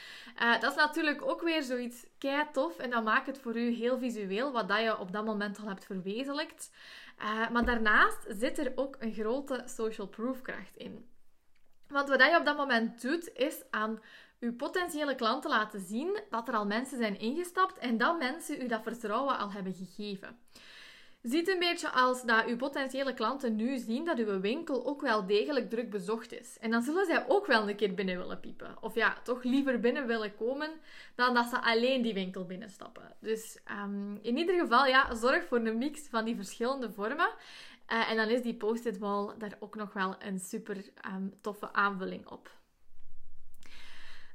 Uh, 0.43 0.61
dat 0.61 0.71
is 0.71 0.77
natuurlijk 0.77 1.23
ook 1.23 1.43
weer 1.43 1.63
zoiets 1.63 2.07
kei 2.19 2.45
tof 2.53 2.79
en 2.79 2.91
dat 2.91 3.05
maakt 3.05 3.27
het 3.27 3.39
voor 3.39 3.57
u 3.57 3.71
heel 3.71 3.99
visueel, 3.99 4.53
wat 4.53 4.69
dat 4.69 4.81
je 4.81 4.99
op 4.99 5.13
dat 5.13 5.25
moment 5.25 5.59
al 5.59 5.69
hebt 5.69 5.85
verwezenlijkt. 5.85 6.71
Uh, 7.19 7.51
maar 7.51 7.65
daarnaast 7.65 8.27
zit 8.29 8.59
er 8.59 8.73
ook 8.75 8.97
een 8.99 9.13
grote 9.13 9.63
social 9.65 10.07
proof 10.07 10.43
kracht 10.43 10.77
in. 10.77 11.09
Want 11.89 12.09
wat 12.09 12.21
je 12.21 12.37
op 12.39 12.45
dat 12.45 12.57
moment 12.57 13.03
doet, 13.03 13.31
is 13.35 13.63
aan 13.71 14.01
uw 14.41 14.57
potentiële 14.57 15.15
klanten 15.15 15.51
laten 15.51 15.81
zien 15.81 16.21
dat 16.31 16.49
er 16.49 16.55
al 16.55 16.67
mensen 16.67 16.99
zijn 16.99 17.19
ingestapt 17.19 17.79
en 17.79 17.97
dat 17.97 18.19
mensen 18.19 18.63
u 18.63 18.67
dat 18.67 18.83
vertrouwen 18.83 19.39
al 19.39 19.53
hebben 19.53 19.75
gegeven. 19.75 20.39
Ziet 21.25 21.49
een 21.49 21.59
beetje 21.59 21.91
als 21.91 22.23
dat 22.23 22.47
uw 22.47 22.57
potentiële 22.57 23.15
klanten 23.15 23.57
nu 23.57 23.79
zien 23.79 24.05
dat 24.05 24.19
uw 24.19 24.41
winkel 24.41 24.87
ook 24.87 25.01
wel 25.01 25.27
degelijk 25.27 25.71
druk 25.71 25.91
bezocht 25.91 26.33
is. 26.33 26.59
En 26.61 26.71
dan 26.71 26.83
zullen 26.83 27.07
zij 27.07 27.25
ook 27.29 27.47
wel 27.47 27.69
een 27.69 27.77
keer 27.77 27.95
binnen 27.95 28.19
willen 28.19 28.41
piepen. 28.41 28.77
Of 28.81 28.95
ja, 28.95 29.17
toch 29.23 29.43
liever 29.43 29.81
binnen 29.81 30.07
willen 30.07 30.37
komen 30.37 30.71
dan 31.15 31.35
dat 31.35 31.47
ze 31.47 31.63
alleen 31.63 32.03
die 32.03 32.15
winkel 32.15 32.45
binnenstappen. 32.45 33.17
Dus 33.21 33.59
um, 33.85 34.19
in 34.23 34.37
ieder 34.37 34.59
geval, 34.59 34.87
ja, 34.87 35.15
zorg 35.15 35.47
voor 35.47 35.59
een 35.59 35.79
mix 35.79 36.09
van 36.09 36.25
die 36.25 36.37
verschillende 36.37 36.93
vormen. 36.93 37.31
Uh, 37.93 38.11
en 38.11 38.17
dan 38.17 38.29
is 38.29 38.43
die 38.43 38.55
post-it 38.55 38.99
wall 38.99 39.35
daar 39.39 39.57
ook 39.59 39.75
nog 39.75 39.93
wel 39.93 40.15
een 40.19 40.39
super 40.39 40.77
um, 41.15 41.35
toffe 41.41 41.73
aanvulling 41.73 42.27
op. 42.27 42.51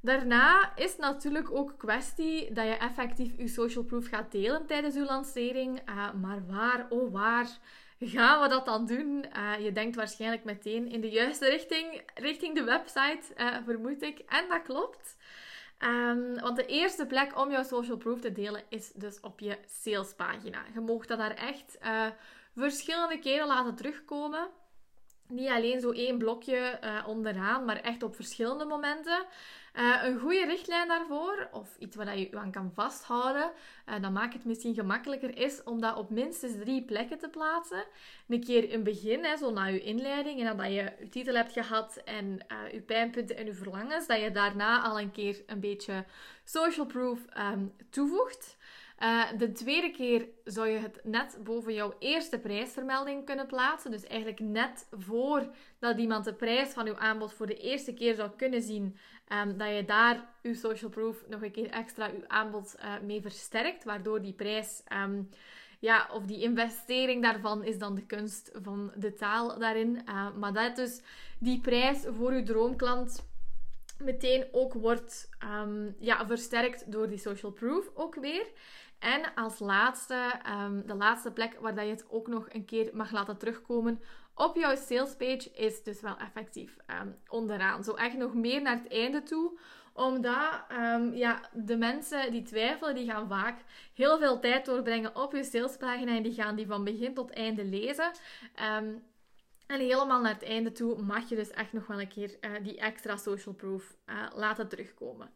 Daarna 0.02 0.76
is 0.76 0.98
natuurlijk 0.98 1.52
ook 1.52 1.74
kwestie 1.78 2.54
dat 2.54 2.66
je 2.66 2.74
effectief 2.74 3.38
je 3.38 3.48
social 3.48 3.84
proof 3.84 4.08
gaat 4.08 4.32
delen 4.32 4.66
tijdens 4.66 4.96
je 4.96 5.04
lancering. 5.04 5.90
Uh, 5.90 6.14
maar 6.14 6.46
waar, 6.48 6.86
oh 6.90 7.12
waar, 7.12 7.48
gaan 8.00 8.42
we 8.42 8.48
dat 8.48 8.66
dan 8.66 8.86
doen? 8.86 9.26
Uh, 9.38 9.64
je 9.64 9.72
denkt 9.72 9.96
waarschijnlijk 9.96 10.44
meteen 10.44 10.88
in 10.88 11.02
de 11.02 11.10
juiste 11.10 11.50
richting, 11.50 12.04
richting 12.16 12.56
de 12.56 12.64
website, 12.64 13.22
uh, 13.38 13.56
vermoed 13.66 14.02
ik. 14.02 14.20
En 14.20 14.46
dat 14.50 14.62
klopt. 14.62 15.18
Um, 15.80 16.40
want 16.40 16.56
de 16.56 16.66
eerste 16.66 17.06
plek 17.06 17.40
om 17.40 17.52
jouw 17.52 17.64
social 17.64 17.98
proof 17.98 18.20
te 18.20 18.32
delen 18.32 18.64
is 18.70 18.92
dus 18.92 19.20
op 19.20 19.40
je 19.40 19.58
salespagina. 19.68 20.66
Je 20.74 20.80
mag 20.80 21.06
dat 21.06 21.18
daar 21.18 21.36
echt 21.36 21.78
verschillende 22.56 23.20
keren 23.20 23.48
laten 23.48 23.76
terugkomen 23.76 24.48
niet 25.28 25.50
alleen 25.50 25.80
zo 25.80 25.92
één 25.92 26.18
blokje 26.18 26.80
onderaan, 27.06 27.66
maar 27.66 27.82
echt 27.82 28.04
op 28.04 28.16
verschillende 28.16 28.66
momenten. 28.66 29.26
Uh, 29.76 30.04
een 30.04 30.20
goede 30.20 30.46
richtlijn 30.46 30.88
daarvoor, 30.88 31.50
of 31.52 31.76
iets 31.80 31.96
waar 31.96 32.18
je 32.18 32.30
je 32.30 32.38
aan 32.38 32.52
kan 32.52 32.72
vasthouden, 32.74 33.52
uh, 33.90 34.02
dat 34.02 34.12
maakt 34.12 34.34
het 34.34 34.46
misschien 34.46 34.74
gemakkelijker, 34.74 35.38
is 35.38 35.64
om 35.64 35.82
dat 35.82 35.98
op 35.98 36.10
minstens 36.10 36.54
drie 36.60 36.84
plekken 36.86 37.20
te 37.20 37.30
plaatsen. 37.30 37.84
Een 38.28 38.44
keer 38.44 38.64
in 38.64 38.72
het 38.72 38.84
begin, 38.84 39.24
hè, 39.24 39.38
zo 39.38 39.52
na 39.52 39.66
je 39.66 39.82
inleiding, 39.82 40.40
en 40.40 40.46
nadat 40.46 40.66
je 40.66 40.74
je 40.74 41.10
titel 41.10 41.36
hebt 41.36 41.54
gehad 41.54 42.02
en 42.06 42.46
je 42.72 42.82
pijnpunten 42.82 43.38
en 43.38 43.46
je 43.46 43.54
verlangens, 43.54 44.08
dat 44.08 44.22
je 44.22 44.32
daarna 44.32 44.82
al 44.82 45.00
een 45.00 45.12
keer 45.12 45.44
een 45.46 45.60
beetje 45.60 46.06
social 46.44 46.86
proof 46.86 47.20
um, 47.38 47.74
toevoegt. 47.90 48.58
Uh, 49.04 49.24
de 49.38 49.52
tweede 49.52 49.92
keer 49.92 50.28
zou 50.44 50.68
je 50.68 50.78
het 50.78 51.00
net 51.04 51.38
boven 51.44 51.74
jouw 51.74 51.94
eerste 52.00 52.40
prijsvermelding 52.40 53.26
kunnen 53.26 53.48
plaatsen. 53.48 53.92
Dus 53.92 54.04
eigenlijk 54.04 54.40
net 54.40 54.88
voordat 54.92 55.98
iemand 55.98 56.26
de 56.26 56.34
prijs 56.34 56.70
van 56.70 56.88
uw 56.88 56.98
aanbod 56.98 57.34
voor 57.34 57.48
de 57.48 57.58
eerste 57.58 57.94
keer 57.94 58.16
zou 58.16 58.30
kunnen 58.38 58.62
zien, 58.62 58.98
um, 59.28 59.58
dat 59.58 59.76
je 59.76 59.86
daar 59.86 60.30
uw 60.42 60.54
social 60.54 60.90
proof 60.90 61.28
nog 61.28 61.42
een 61.42 61.52
keer 61.52 61.70
extra 61.70 62.10
uw 62.12 62.28
aanbod 62.28 62.76
uh, 62.80 63.00
mee 63.00 63.22
versterkt, 63.22 63.84
waardoor 63.84 64.22
die 64.22 64.34
prijs. 64.34 64.84
Um, 64.94 65.30
ja, 65.80 66.10
of 66.14 66.26
die 66.26 66.42
investering 66.42 67.24
daarvan 67.24 67.64
is 67.64 67.78
dan 67.78 67.96
de 67.96 68.06
kunst 68.06 68.52
van 68.62 68.92
de 68.96 69.14
taal 69.14 69.60
daarin. 69.60 70.02
Uh, 70.06 70.36
maar 70.36 70.54
dat 70.54 70.76
dus 70.76 71.02
die 71.40 71.60
prijs 71.60 72.04
voor 72.08 72.32
uw 72.32 72.44
droomklant 72.44 73.29
meteen 74.00 74.48
ook 74.52 74.74
wordt 74.74 75.30
um, 75.62 75.96
ja, 76.00 76.28
versterkt 76.28 76.92
door 76.92 77.08
die 77.08 77.18
social 77.18 77.52
proof 77.52 77.90
ook 77.94 78.16
weer. 78.16 78.48
En 79.00 79.34
als 79.36 79.60
laatste, 79.60 80.34
um, 80.64 80.88
de 80.88 80.96
laatste 80.96 81.32
plek 81.32 81.58
waar 81.60 81.76
dat 81.76 81.86
je 81.86 81.92
het 81.92 82.06
ook 82.10 82.28
nog 82.28 82.48
een 82.50 82.66
keer 82.66 82.90
mag 82.94 83.12
laten 83.12 83.38
terugkomen 83.38 84.02
op 84.36 84.56
jouw 84.56 84.76
salespage 84.76 85.50
is 85.54 85.84
dus 85.84 86.02
wel 86.02 86.18
effectief 86.18 86.78
um, 87.02 87.16
onderaan. 87.28 87.84
Zo 87.84 87.94
echt 87.94 88.18
nog 88.18 88.34
meer 88.34 88.62
naar 88.62 88.78
het 88.78 88.92
einde 88.92 89.24
toe 89.24 89.60
omdat 89.94 90.64
ja, 91.14 91.42
de 91.54 91.78
mensen 91.78 92.32
die 92.32 92.42
twijfelen, 92.42 92.96
die 92.96 93.12
gaan 93.12 93.28
vaak 93.28 93.60
heel 93.94 94.18
veel 94.18 94.40
tijd 94.40 94.66
doorbrengen 94.66 95.16
op 95.16 95.34
je 95.34 95.44
salespagina 95.44 96.16
en 96.16 96.24
die 96.24 96.34
gaan 96.34 96.56
die 96.56 96.68
van 96.68 96.84
begin 96.84 97.14
tot 97.14 97.32
einde 97.32 97.66
lezen. 97.66 98.12
En 99.70 99.80
helemaal 99.80 100.22
naar 100.22 100.34
het 100.34 100.44
einde 100.44 100.72
toe 100.72 101.02
mag 101.02 101.30
je 101.30 101.36
dus 101.36 101.50
echt 101.50 101.74
nog 101.74 101.88
wel 101.88 102.00
een 102.00 102.08
keer 102.08 102.38
uh, 102.42 102.52
die 102.64 102.80
extra 102.80 103.18
social 103.18 103.56
proof 103.56 103.98
uh, 104.06 104.28
laten 104.36 104.70
terugkomen. 104.70 105.32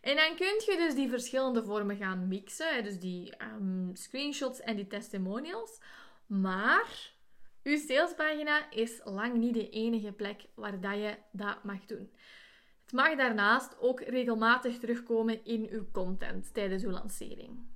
En 0.00 0.16
dan 0.16 0.36
kun 0.36 0.46
je 0.46 0.76
dus 0.78 0.94
die 0.94 1.08
verschillende 1.08 1.64
vormen 1.64 1.96
gaan 1.96 2.28
mixen. 2.28 2.84
Dus 2.84 2.98
die 2.98 3.34
um, 3.42 3.90
screenshots 3.94 4.60
en 4.60 4.76
die 4.76 4.86
testimonials. 4.86 5.80
Maar 6.26 7.12
uw 7.62 7.78
salespagina 7.78 8.70
is 8.70 9.00
lang 9.04 9.34
niet 9.34 9.54
de 9.54 9.70
enige 9.70 10.12
plek 10.12 10.46
waar 10.54 10.80
dat 10.80 10.94
je 10.94 11.16
dat 11.32 11.64
mag 11.64 11.86
doen. 11.86 12.10
Het 12.82 12.92
mag 12.92 13.16
daarnaast 13.16 13.78
ook 13.80 14.00
regelmatig 14.00 14.78
terugkomen 14.78 15.44
in 15.44 15.68
uw 15.70 15.90
content 15.92 16.54
tijdens 16.54 16.84
uw 16.84 16.90
lancering. 16.90 17.75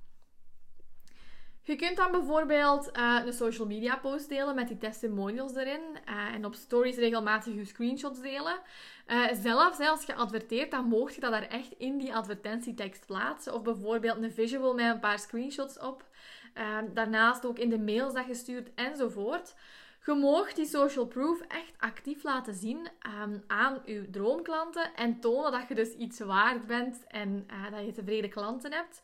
Je 1.71 1.77
kunt 1.77 1.97
dan 1.97 2.11
bijvoorbeeld 2.11 2.97
uh, 2.97 3.21
een 3.25 3.33
social 3.33 3.67
media 3.67 3.97
post 3.97 4.29
delen 4.29 4.55
met 4.55 4.67
die 4.67 4.77
testimonials 4.77 5.55
erin 5.55 5.81
uh, 6.09 6.33
en 6.33 6.45
op 6.45 6.53
stories 6.53 6.95
regelmatig 6.95 7.53
je 7.53 7.65
screenshots 7.65 8.21
delen. 8.21 8.59
Uh, 9.07 9.27
zelfs 9.33 9.79
als 9.79 10.05
je 10.05 10.15
adverteert, 10.15 10.71
dan 10.71 10.85
mocht 10.85 11.15
je 11.15 11.21
dat 11.21 11.31
daar 11.31 11.47
echt 11.47 11.71
in 11.77 11.97
die 11.97 12.15
advertentietekst 12.15 13.05
plaatsen. 13.05 13.53
Of 13.53 13.61
bijvoorbeeld 13.61 14.23
een 14.23 14.31
visual 14.31 14.73
met 14.73 14.85
een 14.85 14.99
paar 14.99 15.19
screenshots 15.19 15.79
op. 15.79 16.05
daarnaast 16.93 17.45
ook 17.45 17.59
in 17.59 17.69
de 17.69 17.79
mails 17.79 18.13
dat 18.13 18.27
je 18.27 18.33
stuurt 18.33 18.73
enzovoort. 18.75 19.55
Je 20.05 20.13
mag 20.13 20.53
die 20.53 20.65
social 20.65 21.05
proof 21.05 21.41
echt 21.41 21.73
actief 21.77 22.23
laten 22.23 22.53
zien 22.53 22.87
um, 23.21 23.43
aan 23.47 23.81
je 23.85 24.09
droomklanten 24.09 24.95
en 24.95 25.19
tonen 25.19 25.51
dat 25.51 25.67
je 25.67 25.75
dus 25.75 25.93
iets 25.93 26.19
waard 26.19 26.67
bent 26.67 27.07
en 27.07 27.47
dat 27.71 27.85
je 27.85 27.91
tevreden 27.91 28.29
klanten 28.29 28.73
hebt. 28.73 29.01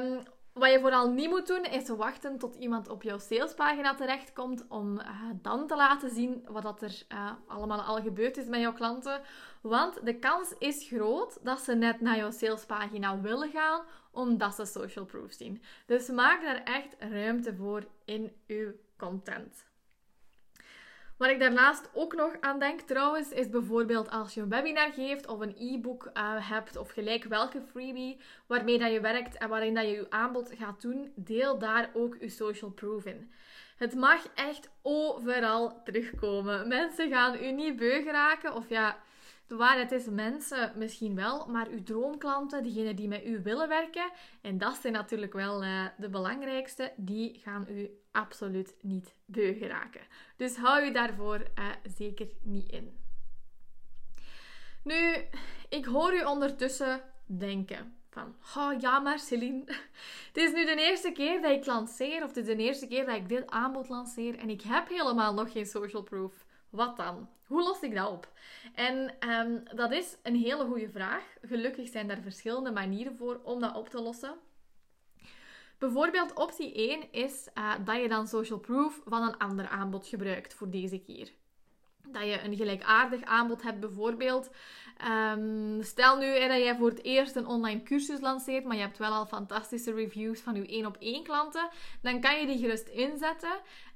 Um, 0.00 0.22
wat 0.52 0.70
je 0.70 0.80
vooral 0.80 1.10
niet 1.10 1.28
moet 1.28 1.46
doen, 1.46 1.64
is 1.64 1.88
wachten 1.88 2.38
tot 2.38 2.54
iemand 2.54 2.88
op 2.88 3.02
jouw 3.02 3.18
salespagina 3.18 3.94
terechtkomt 3.94 4.64
om 4.68 4.98
uh, 4.98 5.06
dan 5.42 5.66
te 5.66 5.76
laten 5.76 6.10
zien 6.10 6.44
wat 6.48 6.62
dat 6.62 6.82
er 6.82 7.02
uh, 7.12 7.30
allemaal 7.46 7.82
al 7.82 8.02
gebeurd 8.02 8.36
is 8.36 8.46
met 8.46 8.60
jouw 8.60 8.72
klanten. 8.72 9.20
Want 9.60 10.06
de 10.06 10.18
kans 10.18 10.54
is 10.58 10.86
groot 10.88 11.38
dat 11.42 11.60
ze 11.60 11.74
net 11.74 12.00
naar 12.00 12.16
jouw 12.16 12.30
salespagina 12.30 13.20
willen 13.20 13.50
gaan, 13.50 13.82
omdat 14.10 14.54
ze 14.54 14.64
social 14.64 15.04
proof 15.04 15.32
zien. 15.32 15.62
Dus 15.86 16.08
maak 16.08 16.42
daar 16.42 16.62
echt 16.62 16.96
ruimte 16.98 17.56
voor 17.56 17.86
in 18.04 18.32
uw 18.46 18.72
content. 18.96 19.71
Wat 21.16 21.30
ik 21.30 21.38
daarnaast 21.38 21.90
ook 21.92 22.14
nog 22.14 22.36
aan 22.40 22.58
denk 22.58 22.80
trouwens, 22.80 23.30
is 23.30 23.48
bijvoorbeeld 23.48 24.10
als 24.10 24.34
je 24.34 24.40
een 24.40 24.48
webinar 24.48 24.92
geeft 24.92 25.26
of 25.26 25.40
een 25.40 25.56
e-book 25.58 26.10
uh, 26.14 26.48
hebt 26.48 26.76
of 26.76 26.90
gelijk 26.90 27.24
welke 27.24 27.62
freebie 27.70 28.20
waarmee 28.46 28.78
dat 28.78 28.92
je 28.92 29.00
werkt 29.00 29.38
en 29.38 29.48
waarin 29.48 29.74
dat 29.74 29.84
je 29.84 29.90
je 29.90 30.10
aanbod 30.10 30.52
gaat 30.58 30.82
doen, 30.82 31.12
deel 31.14 31.58
daar 31.58 31.90
ook 31.94 32.16
je 32.20 32.28
social 32.28 32.70
proof 32.70 33.04
in. 33.04 33.32
Het 33.76 33.94
mag 33.94 34.26
echt 34.34 34.70
overal 34.82 35.82
terugkomen. 35.84 36.68
Mensen 36.68 37.08
gaan 37.10 37.42
u 37.42 37.52
niet 37.52 37.76
beu 37.76 38.02
geraken 38.02 38.54
of 38.54 38.68
ja, 38.68 39.02
de 39.52 39.58
waarheid 39.58 39.92
is 39.92 40.06
mensen 40.06 40.72
misschien 40.76 41.14
wel, 41.14 41.46
maar 41.46 41.68
uw 41.68 41.82
droomklanten, 41.82 42.62
diegenen 42.62 42.96
die 42.96 43.08
met 43.08 43.24
u 43.24 43.42
willen 43.42 43.68
werken, 43.68 44.10
en 44.40 44.58
dat 44.58 44.78
zijn 44.80 44.92
natuurlijk 44.92 45.32
wel 45.32 45.64
uh, 45.64 45.86
de 45.98 46.08
belangrijkste, 46.08 46.92
die 46.96 47.38
gaan 47.38 47.66
u 47.68 47.90
absoluut 48.10 48.74
niet 48.80 49.14
beu 49.24 49.54
geraken. 49.54 50.00
Dus 50.36 50.56
hou 50.56 50.86
u 50.86 50.92
daarvoor 50.92 51.38
uh, 51.58 51.64
zeker 51.96 52.28
niet 52.42 52.70
in. 52.70 52.96
Nu, 54.82 55.14
ik 55.68 55.84
hoor 55.84 56.14
u 56.14 56.24
ondertussen 56.24 57.02
denken 57.26 57.96
van, 58.10 58.34
oh 58.56 58.80
ja 58.80 58.98
maar 58.98 59.18
Celine, 59.18 59.64
het 60.32 60.36
is 60.36 60.52
nu 60.52 60.64
de 60.64 60.76
eerste 60.76 61.12
keer 61.12 61.42
dat 61.42 61.50
ik 61.50 61.66
lanceer, 61.66 62.22
of 62.22 62.34
het 62.34 62.36
is 62.36 62.56
de 62.56 62.62
eerste 62.62 62.86
keer 62.86 63.06
dat 63.06 63.16
ik 63.16 63.28
dit 63.28 63.50
aanbod 63.50 63.88
lanceer 63.88 64.38
en 64.38 64.50
ik 64.50 64.62
heb 64.62 64.88
helemaal 64.88 65.34
nog 65.34 65.52
geen 65.52 65.66
social 65.66 66.02
proof. 66.02 66.44
Wat 66.72 66.96
dan? 66.96 67.28
Hoe 67.46 67.62
los 67.62 67.80
ik 67.80 67.94
dat 67.94 68.10
op? 68.10 68.32
En 68.74 69.14
um, 69.30 69.62
dat 69.74 69.90
is 69.90 70.16
een 70.22 70.36
hele 70.36 70.64
goede 70.64 70.90
vraag. 70.90 71.24
Gelukkig 71.42 71.88
zijn 71.88 72.10
er 72.10 72.22
verschillende 72.22 72.70
manieren 72.70 73.16
voor 73.16 73.40
om 73.42 73.60
dat 73.60 73.76
op 73.76 73.88
te 73.88 74.00
lossen. 74.00 74.34
Bijvoorbeeld 75.78 76.34
optie 76.34 76.74
1 76.74 77.12
is 77.12 77.48
uh, 77.54 77.72
dat 77.84 78.00
je 78.00 78.08
dan 78.08 78.26
social 78.26 78.58
proof 78.58 79.00
van 79.06 79.22
een 79.22 79.36
ander 79.36 79.68
aanbod 79.68 80.06
gebruikt 80.06 80.54
voor 80.54 80.70
deze 80.70 80.98
keer. 80.98 81.32
Dat 82.08 82.22
je 82.22 82.40
een 82.42 82.56
gelijkaardig 82.56 83.22
aanbod 83.22 83.62
hebt, 83.62 83.80
bijvoorbeeld. 83.80 84.50
Um, 85.08 85.82
stel 85.82 86.18
nu 86.18 86.38
dat 86.48 86.58
jij 86.58 86.76
voor 86.76 86.88
het 86.88 87.02
eerst 87.02 87.36
een 87.36 87.46
online 87.46 87.82
cursus 87.82 88.20
lanceert, 88.20 88.64
maar 88.64 88.76
je 88.76 88.82
hebt 88.82 88.98
wel 88.98 89.12
al 89.12 89.26
fantastische 89.26 89.92
reviews 89.92 90.40
van 90.40 90.54
je 90.54 90.66
één 90.66 90.86
op 90.86 90.96
één 91.00 91.24
klanten. 91.24 91.68
Dan 92.02 92.20
kan 92.20 92.40
je 92.40 92.46
die 92.46 92.58
gerust 92.58 92.88
inzetten. 92.88 93.52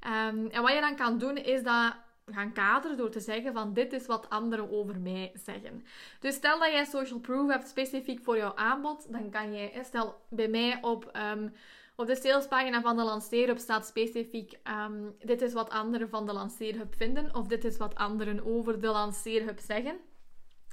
Um, 0.06 0.46
en 0.50 0.62
wat 0.62 0.72
je 0.72 0.80
dan 0.80 0.96
kan 0.96 1.18
doen, 1.18 1.36
is 1.36 1.62
dat 1.62 2.04
gaan 2.32 2.52
kaderen 2.52 2.96
door 2.96 3.10
te 3.10 3.20
zeggen 3.20 3.52
van 3.52 3.72
dit 3.72 3.92
is 3.92 4.06
wat 4.06 4.30
anderen 4.30 4.70
over 4.70 5.00
mij 5.00 5.32
zeggen. 5.34 5.84
Dus 6.20 6.34
stel 6.34 6.58
dat 6.58 6.72
jij 6.72 6.84
social 6.84 7.18
proof 7.18 7.50
hebt 7.50 7.68
specifiek 7.68 8.24
voor 8.24 8.36
jouw 8.36 8.54
aanbod, 8.54 9.12
dan 9.12 9.30
kan 9.30 9.54
jij, 9.54 9.82
stel 9.84 10.20
bij 10.28 10.48
mij 10.48 10.78
op, 10.82 11.18
um, 11.32 11.54
op 11.96 12.06
de 12.06 12.16
salespagina 12.16 12.80
van 12.80 12.96
de 12.96 13.02
Lanceerhub 13.02 13.58
staat 13.58 13.86
specifiek 13.86 14.58
um, 14.86 15.14
dit 15.18 15.42
is 15.42 15.52
wat 15.52 15.70
anderen 15.70 16.08
van 16.08 16.26
de 16.26 16.32
Lanceerhub 16.32 16.94
vinden 16.96 17.34
of 17.34 17.46
dit 17.46 17.64
is 17.64 17.76
wat 17.76 17.94
anderen 17.94 18.46
over 18.46 18.80
de 18.80 18.88
Lanceerhub 18.88 19.58
zeggen. 19.58 19.96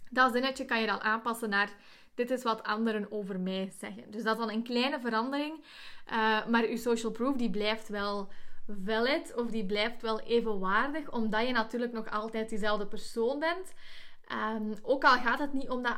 Dat 0.09 0.33
zinnetje 0.33 0.65
kan 0.65 0.79
je 0.81 0.87
dan 0.87 1.01
aanpassen 1.01 1.49
naar 1.49 1.69
dit 2.15 2.31
is 2.31 2.43
wat 2.43 2.63
anderen 2.63 3.11
over 3.11 3.39
mij 3.39 3.71
zeggen. 3.79 4.11
Dus 4.11 4.23
dat 4.23 4.33
is 4.33 4.45
dan 4.45 4.55
een 4.55 4.63
kleine 4.63 4.99
verandering. 4.99 5.53
Uh, 6.11 6.45
maar 6.47 6.69
je 6.69 6.77
social 6.77 7.11
proof 7.11 7.35
die 7.35 7.49
blijft 7.49 7.87
wel 7.87 8.29
valid 8.85 9.35
of 9.35 9.51
die 9.51 9.65
blijft 9.65 10.01
wel 10.01 10.19
evenwaardig, 10.19 11.11
omdat 11.11 11.47
je 11.47 11.53
natuurlijk 11.53 11.93
nog 11.93 12.09
altijd 12.09 12.49
diezelfde 12.49 12.87
persoon 12.87 13.39
bent. 13.39 13.73
Um, 14.55 14.73
ook 14.81 15.03
al 15.03 15.17
gaat 15.17 15.39
het 15.39 15.53
niet 15.53 15.69
om 15.69 15.83
dat 15.83 15.97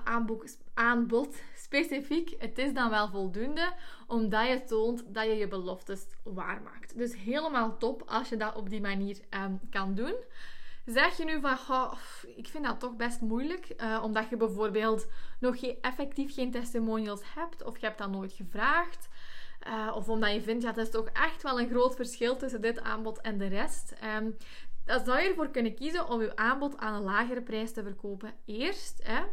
aanbod 0.74 1.42
specifiek, 1.56 2.36
het 2.38 2.58
is 2.58 2.74
dan 2.74 2.90
wel 2.90 3.10
voldoende, 3.10 3.74
omdat 4.08 4.48
je 4.48 4.64
toont 4.64 5.04
dat 5.14 5.26
je 5.26 5.36
je 5.36 5.48
beloftes 5.48 6.06
waarmaakt. 6.24 6.98
Dus 6.98 7.16
helemaal 7.16 7.78
top 7.78 8.04
als 8.06 8.30
je 8.30 8.38
dat 8.38 8.56
op 8.56 8.70
die 8.70 8.82
manier 8.82 9.20
um, 9.30 9.60
kan 9.70 9.96
doen. 9.96 10.16
Zeg 10.86 11.18
je 11.18 11.26
nu 11.26 11.42
van, 11.42 11.58
oh, 11.70 11.94
ik 12.36 12.48
vind 12.48 12.66
dat 12.66 12.80
toch 12.80 12.96
best 12.96 13.22
moeilijk, 13.22 13.74
uh, 13.78 14.02
omdat 14.04 14.30
je 14.30 14.38
bijvoorbeeld 14.38 15.08
nog 15.40 15.60
geen, 15.60 15.78
effectief 15.82 16.34
geen 16.34 16.52
testimonials 16.52 17.22
hebt, 17.36 17.64
of 17.64 17.78
je 17.78 17.86
hebt 17.86 17.98
dat 17.98 18.12
nooit 18.12 18.34
gevraagd, 18.34 19.10
uh, 19.68 19.92
of 19.96 20.10
omdat 20.10 20.34
je 20.34 20.42
vindt, 20.42 20.64
ja, 20.64 20.72
dat 20.72 20.86
is 20.86 20.92
toch 20.92 21.08
echt 21.08 21.44
wel 21.44 21.60
een 21.60 21.70
groot 21.70 21.96
verschil 21.96 22.36
tussen 22.36 22.62
dit 22.62 22.82
aanbod 22.82 23.22
en 23.22 23.38
de 23.38 23.48
rest. 23.48 23.94
Um, 24.18 24.38
dan 24.86 25.06
zou 25.06 25.22
je 25.22 25.30
ervoor 25.30 25.50
kunnen 25.50 25.76
kiezen 25.76 26.08
om 26.10 26.22
je 26.22 26.36
aanbod 26.36 26.78
aan 26.78 26.94
een 26.94 27.02
lagere 27.02 27.42
prijs 27.42 27.72
te 27.72 27.84
verkopen. 27.84 28.34
Eerst, 28.46 29.00
hè, 29.04 29.24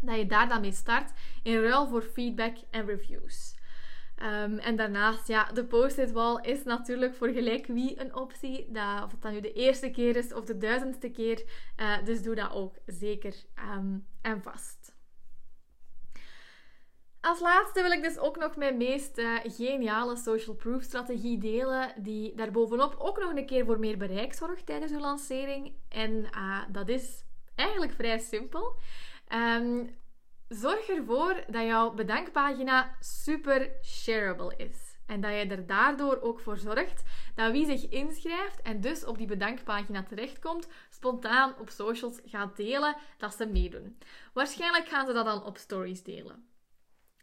dat 0.00 0.16
je 0.16 0.26
daar 0.26 0.48
dan 0.48 0.60
mee 0.60 0.72
start 0.72 1.12
in 1.42 1.62
ruil 1.62 1.86
voor 1.86 2.02
feedback 2.02 2.56
en 2.70 2.86
reviews. 2.86 3.54
Um, 4.22 4.58
en 4.58 4.76
daarnaast, 4.76 5.28
ja, 5.28 5.52
de 5.52 5.64
post-it 5.64 6.12
wall 6.12 6.38
is 6.42 6.64
natuurlijk 6.64 7.14
voor 7.14 7.28
gelijk 7.28 7.66
wie 7.66 8.00
een 8.00 8.14
optie. 8.14 8.66
Dat, 8.72 9.02
of 9.04 9.10
het 9.10 9.22
dan 9.22 9.32
nu 9.32 9.40
de 9.40 9.52
eerste 9.52 9.90
keer 9.90 10.16
is 10.16 10.34
of 10.34 10.44
de 10.44 10.58
duizendste 10.58 11.10
keer. 11.10 11.42
Uh, 11.76 12.04
dus 12.04 12.22
doe 12.22 12.34
dat 12.34 12.52
ook 12.52 12.74
zeker 12.86 13.34
um, 13.76 14.06
en 14.22 14.42
vast. 14.42 14.83
Als 17.24 17.40
laatste 17.40 17.82
wil 17.82 17.90
ik 17.90 18.02
dus 18.02 18.18
ook 18.18 18.36
nog 18.36 18.56
mijn 18.56 18.76
meest 18.76 19.18
uh, 19.18 19.38
geniale 19.42 20.16
social 20.16 20.56
proof 20.56 20.82
strategie 20.82 21.38
delen, 21.38 21.92
die 21.96 22.34
daarbovenop 22.34 22.94
ook 22.98 23.18
nog 23.18 23.34
een 23.34 23.46
keer 23.46 23.64
voor 23.64 23.78
meer 23.78 23.96
bereik 23.96 24.34
zorgt 24.34 24.66
tijdens 24.66 24.92
uw 24.92 24.98
lancering. 24.98 25.72
En 25.88 26.10
uh, 26.10 26.62
dat 26.68 26.88
is 26.88 27.24
eigenlijk 27.54 27.92
vrij 27.92 28.18
simpel. 28.18 28.76
Um, 29.34 29.96
zorg 30.48 30.88
ervoor 30.88 31.44
dat 31.46 31.62
jouw 31.62 31.90
bedankpagina 31.90 32.96
super 33.00 33.70
shareable 33.82 34.54
is. 34.56 34.98
En 35.06 35.20
dat 35.20 35.30
je 35.30 35.46
er 35.46 35.66
daardoor 35.66 36.20
ook 36.20 36.40
voor 36.40 36.58
zorgt 36.58 37.02
dat 37.34 37.52
wie 37.52 37.66
zich 37.66 37.88
inschrijft 37.88 38.62
en 38.62 38.80
dus 38.80 39.04
op 39.04 39.18
die 39.18 39.26
bedankpagina 39.26 40.02
terechtkomt, 40.02 40.68
spontaan 40.90 41.54
op 41.58 41.70
socials 41.70 42.20
gaat 42.24 42.56
delen 42.56 42.96
dat 43.18 43.34
ze 43.34 43.46
meedoen. 43.46 43.98
Waarschijnlijk 44.32 44.88
gaan 44.88 45.06
ze 45.06 45.12
dat 45.12 45.24
dan 45.24 45.44
op 45.44 45.56
stories 45.56 46.02
delen. 46.02 46.52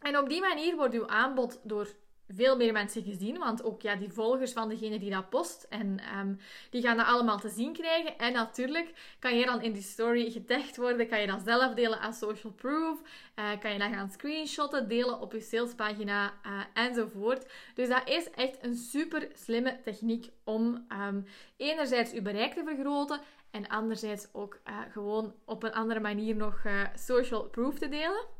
En 0.01 0.17
op 0.17 0.29
die 0.29 0.41
manier 0.41 0.75
wordt 0.75 0.93
uw 0.93 1.07
aanbod 1.07 1.59
door 1.63 1.87
veel 2.33 2.57
meer 2.57 2.73
mensen 2.73 3.03
gezien. 3.03 3.37
Want 3.37 3.63
ook 3.63 3.81
ja, 3.81 3.95
die 3.95 4.11
volgers 4.11 4.51
van 4.51 4.69
degene 4.69 4.99
die 4.99 5.11
dat 5.11 5.29
post, 5.29 5.65
en, 5.69 5.99
um, 6.19 6.39
die 6.69 6.81
gaan 6.81 6.97
dat 6.97 7.05
allemaal 7.05 7.39
te 7.39 7.49
zien 7.49 7.73
krijgen. 7.73 8.17
En 8.17 8.33
natuurlijk 8.33 9.15
kan 9.19 9.37
je 9.37 9.45
dan 9.45 9.61
in 9.61 9.71
die 9.71 9.81
story 9.81 10.31
getagd 10.31 10.77
worden. 10.77 11.07
Kan 11.07 11.21
je 11.21 11.27
dat 11.27 11.41
zelf 11.45 11.73
delen 11.73 11.99
als 11.99 12.17
social 12.17 12.53
proof. 12.53 13.01
Uh, 13.35 13.59
kan 13.59 13.73
je 13.73 13.79
dat 13.79 13.89
gaan 13.89 14.09
screenshotten, 14.09 14.87
delen 14.87 15.19
op 15.19 15.31
je 15.31 15.41
salespagina 15.41 16.33
uh, 16.45 16.61
enzovoort. 16.73 17.51
Dus 17.75 17.89
dat 17.89 18.09
is 18.09 18.29
echt 18.29 18.63
een 18.63 18.75
super 18.75 19.27
slimme 19.33 19.79
techniek 19.83 20.29
om 20.43 20.87
um, 21.07 21.25
enerzijds 21.57 22.11
je 22.11 22.21
bereik 22.21 22.53
te 22.53 22.63
vergroten. 22.65 23.19
En 23.51 23.67
anderzijds 23.67 24.27
ook 24.31 24.59
uh, 24.67 24.79
gewoon 24.91 25.33
op 25.45 25.63
een 25.63 25.73
andere 25.73 25.99
manier 25.99 26.35
nog 26.35 26.61
social 26.95 27.43
proof 27.43 27.77
te 27.79 27.89
delen. 27.89 28.39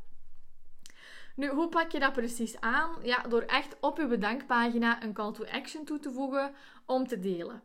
Nu, 1.36 1.48
hoe 1.48 1.68
pak 1.68 1.90
je 1.90 1.98
dat 1.98 2.12
precies 2.12 2.60
aan? 2.60 2.90
Ja, 3.02 3.22
door 3.22 3.42
echt 3.42 3.76
op 3.80 3.98
je 3.98 4.06
bedankpagina 4.06 5.02
een 5.02 5.12
call 5.12 5.32
to 5.32 5.44
action 5.44 5.84
toe 5.84 5.98
te 5.98 6.12
voegen 6.12 6.54
om 6.86 7.06
te 7.06 7.18
delen. 7.18 7.62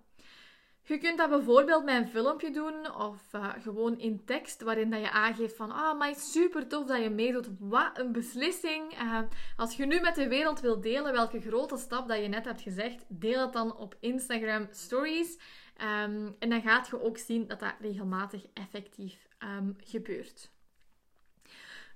Je 0.87 0.97
kunt 0.97 1.17
dat 1.17 1.29
bijvoorbeeld 1.29 1.83
met 1.83 1.95
een 1.95 2.07
filmpje 2.07 2.51
doen 2.51 2.95
of 2.95 3.33
uh, 3.35 3.53
gewoon 3.59 3.99
in 3.99 4.25
tekst 4.25 4.61
waarin 4.61 4.89
dat 4.89 4.99
je 4.99 5.11
aangeeft 5.11 5.55
van 5.55 5.71
ah, 5.71 5.97
maar 5.97 6.15
super 6.15 6.67
tof 6.67 6.85
dat 6.85 7.03
je 7.03 7.09
meedoet. 7.09 7.49
Wat 7.59 7.99
een 7.99 8.11
beslissing. 8.11 9.01
Uh, 9.01 9.19
als 9.55 9.75
je 9.75 9.85
nu 9.85 9.99
met 9.99 10.15
de 10.15 10.27
wereld 10.27 10.59
wilt 10.59 10.83
delen 10.83 11.13
welke 11.13 11.41
grote 11.41 11.77
stap 11.77 12.07
dat 12.07 12.21
je 12.21 12.27
net 12.27 12.45
hebt 12.45 12.61
gezegd, 12.61 13.05
deel 13.07 13.41
het 13.41 13.53
dan 13.53 13.77
op 13.77 13.95
Instagram 13.99 14.67
Stories. 14.71 15.39
Um, 15.81 16.35
en 16.39 16.49
dan 16.49 16.61
gaat 16.61 16.87
je 16.87 17.01
ook 17.01 17.17
zien 17.17 17.47
dat 17.47 17.59
dat 17.59 17.73
regelmatig 17.79 18.45
effectief 18.53 19.27
um, 19.39 19.75
gebeurt. 19.79 20.49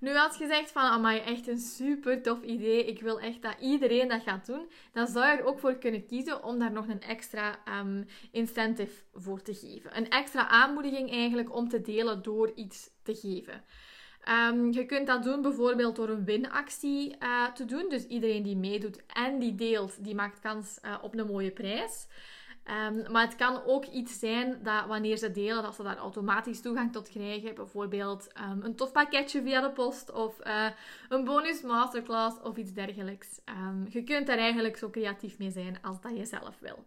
Nu, 0.01 0.09
je 0.09 0.45
zegt 0.47 0.71
van, 0.71 0.83
amai, 0.83 1.19
echt 1.19 1.47
een 1.47 1.59
super 1.59 2.21
tof 2.21 2.41
idee, 2.41 2.85
ik 2.85 3.01
wil 3.01 3.19
echt 3.19 3.41
dat 3.41 3.55
iedereen 3.59 4.07
dat 4.07 4.21
gaat 4.21 4.45
doen, 4.45 4.69
dan 4.93 5.07
zou 5.07 5.25
je 5.25 5.37
er 5.37 5.45
ook 5.45 5.59
voor 5.59 5.75
kunnen 5.75 6.05
kiezen 6.05 6.43
om 6.43 6.59
daar 6.59 6.71
nog 6.71 6.87
een 6.87 7.01
extra 7.01 7.59
um, 7.79 8.07
incentive 8.31 9.03
voor 9.13 9.41
te 9.41 9.53
geven. 9.53 9.97
Een 9.97 10.09
extra 10.09 10.47
aanmoediging 10.47 11.11
eigenlijk 11.11 11.55
om 11.55 11.69
te 11.69 11.81
delen 11.81 12.21
door 12.21 12.51
iets 12.55 12.89
te 13.03 13.15
geven. 13.15 13.63
Um, 14.49 14.71
je 14.71 14.85
kunt 14.85 15.07
dat 15.07 15.23
doen 15.23 15.41
bijvoorbeeld 15.41 15.95
door 15.95 16.09
een 16.09 16.25
winactie 16.25 17.15
uh, 17.19 17.51
te 17.51 17.65
doen. 17.65 17.89
Dus 17.89 18.05
iedereen 18.05 18.43
die 18.43 18.57
meedoet 18.57 19.05
en 19.05 19.39
die 19.39 19.55
deelt, 19.55 20.03
die 20.03 20.15
maakt 20.15 20.39
kans 20.39 20.79
uh, 20.85 20.95
op 21.01 21.17
een 21.17 21.27
mooie 21.27 21.51
prijs. 21.51 22.07
Um, 22.65 23.11
maar 23.11 23.25
het 23.25 23.35
kan 23.35 23.63
ook 23.65 23.85
iets 23.85 24.19
zijn 24.19 24.59
dat 24.63 24.85
wanneer 24.85 25.17
ze 25.17 25.31
delen, 25.31 25.63
dat 25.63 25.75
ze 25.75 25.83
daar 25.83 25.97
automatisch 25.97 26.61
toegang 26.61 26.91
tot 26.91 27.09
krijgen. 27.09 27.55
Bijvoorbeeld 27.55 28.27
um, 28.51 28.63
een 28.63 28.75
tof 28.75 28.91
pakketje 28.91 29.41
via 29.41 29.61
de 29.61 29.71
post 29.71 30.11
of 30.11 30.45
uh, 30.45 30.69
een 31.09 31.23
bonus 31.23 31.61
masterclass 31.61 32.41
of 32.41 32.57
iets 32.57 32.73
dergelijks. 32.73 33.41
Um, 33.45 33.85
je 33.89 34.03
kunt 34.03 34.27
daar 34.27 34.37
eigenlijk 34.37 34.77
zo 34.77 34.89
creatief 34.89 35.37
mee 35.37 35.51
zijn 35.51 35.81
als 35.81 36.01
dat 36.01 36.17
je 36.17 36.25
zelf 36.25 36.59
wil. 36.59 36.85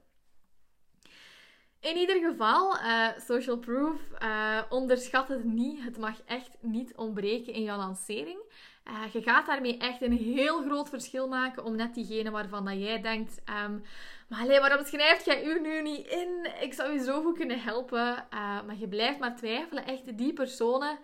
In 1.80 1.96
ieder 1.96 2.30
geval, 2.30 2.76
uh, 2.76 3.08
social 3.18 3.58
proof, 3.58 4.00
uh, 4.22 4.62
onderschat 4.68 5.28
het 5.28 5.44
niet. 5.44 5.84
Het 5.84 5.98
mag 5.98 6.22
echt 6.26 6.50
niet 6.60 6.96
ontbreken 6.96 7.52
in 7.52 7.62
jouw 7.62 7.76
lancering. 7.76 8.38
Uh, 8.88 9.12
je 9.12 9.22
gaat 9.22 9.46
daarmee 9.46 9.78
echt 9.78 10.02
een 10.02 10.16
heel 10.16 10.62
groot 10.62 10.88
verschil 10.88 11.28
maken 11.28 11.64
om 11.64 11.76
net 11.76 11.94
diegene 11.94 12.30
waarvan 12.30 12.64
dat 12.64 12.78
jij 12.78 13.00
denkt... 13.00 13.42
Um, 13.64 13.82
maar 14.28 14.40
alleen, 14.40 14.60
waarom 14.60 14.84
schrijft 14.84 15.24
jij 15.24 15.44
u 15.44 15.60
nu 15.60 15.82
niet 15.82 16.06
in? 16.06 16.48
Ik 16.60 16.74
zou 16.74 16.92
je 16.92 17.04
zo 17.04 17.22
goed 17.22 17.36
kunnen 17.36 17.60
helpen. 17.60 18.26
Uh, 18.34 18.62
maar 18.62 18.76
je 18.78 18.88
blijft 18.88 19.18
maar 19.18 19.36
twijfelen. 19.36 19.86
Echt 19.86 20.18
die 20.18 20.32
personen, 20.32 20.98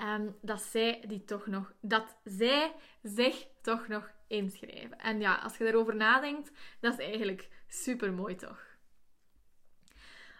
um, 0.00 0.36
dat 0.40 0.60
zij 0.60 1.04
die 1.06 1.24
toch 1.24 1.46
nog... 1.46 1.72
Dat 1.80 2.16
zij 2.24 2.72
zich 3.02 3.46
toch 3.62 3.88
nog 3.88 4.10
inschrijven. 4.26 4.98
En 4.98 5.20
ja, 5.20 5.34
als 5.34 5.56
je 5.56 5.66
erover 5.66 5.96
nadenkt, 5.96 6.50
dat 6.80 6.98
is 6.98 7.04
eigenlijk 7.04 7.48
super 7.68 8.12
mooi 8.12 8.34
toch? 8.34 8.75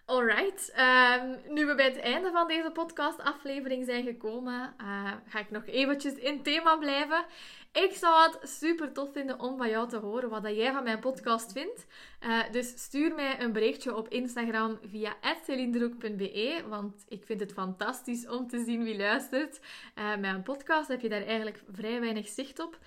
Alright, 0.06 0.72
um, 0.78 1.54
nu 1.54 1.66
we 1.66 1.74
bij 1.74 1.84
het 1.84 1.98
einde 1.98 2.30
van 2.30 2.48
deze 2.48 2.70
podcastaflevering 2.70 3.84
zijn 3.84 4.04
gekomen, 4.04 4.74
uh, 4.80 5.12
ga 5.26 5.38
ik 5.38 5.50
nog 5.50 5.66
eventjes 5.66 6.12
in 6.12 6.42
thema 6.42 6.76
blijven. 6.76 7.24
Ik 7.72 7.92
zou 7.92 8.22
het 8.22 8.48
super 8.48 8.92
tof 8.92 9.12
vinden 9.12 9.40
om 9.40 9.56
van 9.56 9.68
jou 9.68 9.88
te 9.88 9.96
horen 9.96 10.28
wat 10.28 10.42
jij 10.42 10.72
van 10.72 10.82
mijn 10.82 10.98
podcast 10.98 11.52
vindt. 11.52 11.86
Uh, 12.20 12.42
dus 12.50 12.68
stuur 12.68 13.14
mij 13.14 13.40
een 13.40 13.52
berichtje 13.52 13.96
op 13.96 14.08
Instagram 14.08 14.78
via 14.90 15.16
celindroek.be, 15.44 16.62
want 16.68 17.04
ik 17.08 17.24
vind 17.24 17.40
het 17.40 17.52
fantastisch 17.52 18.28
om 18.28 18.48
te 18.48 18.64
zien 18.64 18.84
wie 18.84 18.96
luistert. 18.96 19.60
Uh, 19.98 20.16
mijn 20.16 20.42
podcast 20.42 20.88
heb 20.88 21.00
je 21.00 21.08
daar 21.08 21.26
eigenlijk 21.26 21.62
vrij 21.72 22.00
weinig 22.00 22.28
zicht 22.28 22.60
op. 22.60 22.78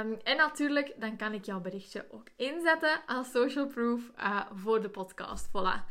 Um, 0.00 0.16
en 0.22 0.36
natuurlijk, 0.36 0.94
dan 0.96 1.16
kan 1.16 1.32
ik 1.32 1.44
jouw 1.44 1.60
berichtje 1.60 2.06
ook 2.10 2.26
inzetten 2.36 3.00
als 3.06 3.30
social 3.30 3.66
proof 3.66 4.00
voor 4.54 4.82
de 4.82 4.90
podcast. 4.90 5.48
Voilà. 5.48 5.84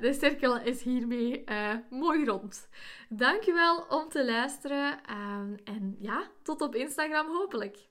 De 0.00 0.12
cirkel 0.12 0.60
is 0.60 0.82
hiermee 0.82 1.44
mooi 1.90 2.24
rond. 2.24 2.68
Dankjewel 3.08 3.84
om 3.88 4.08
te 4.08 4.24
luisteren. 4.24 5.00
Um, 5.10 5.56
en 5.64 5.96
ja, 5.98 6.30
tot 6.42 6.60
op 6.60 6.74
Instagram 6.74 7.26
hopelijk. 7.26 7.89